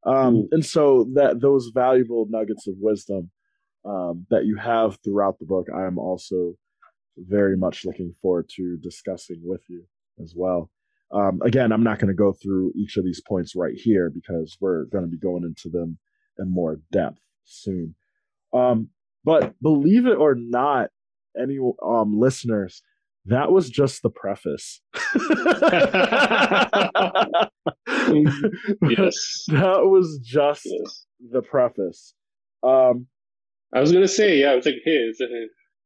[0.05, 0.47] Um, mm.
[0.51, 3.31] and so that those valuable nuggets of wisdom
[3.85, 6.53] um, that you have throughout the book, I am also
[7.17, 9.85] very much looking forward to discussing with you
[10.21, 10.69] as well.
[11.11, 14.57] Um, again, I'm not going to go through each of these points right here because
[14.59, 15.97] we're going to be going into them
[16.37, 17.95] in more depth soon.
[18.53, 18.89] Um,
[19.23, 20.89] but believe it or not,
[21.41, 22.81] any um, listeners,
[23.27, 24.81] that was just the preface.
[28.89, 29.43] yes.
[29.49, 31.05] That was just yes.
[31.31, 32.13] the preface.
[32.63, 33.07] Um,
[33.73, 35.29] I was gonna say, yeah, I was like, hey, is it,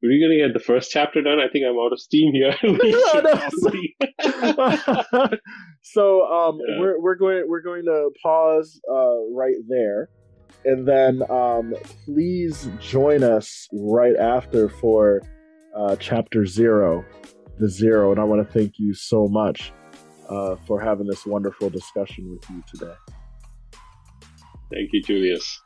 [0.03, 1.39] we're gonna get the first chapter done.
[1.39, 2.55] I think I'm out of steam here.
[5.81, 6.79] so um, yeah.
[6.79, 10.09] we're we're going we're going to pause uh, right there,
[10.65, 11.73] and then um,
[12.05, 15.23] please join us right after for
[15.75, 17.05] uh, chapter zero,
[17.59, 18.11] the zero.
[18.11, 19.73] And I want to thank you so much
[20.29, 22.95] uh, for having this wonderful discussion with you today.
[24.73, 25.61] Thank you, Julius.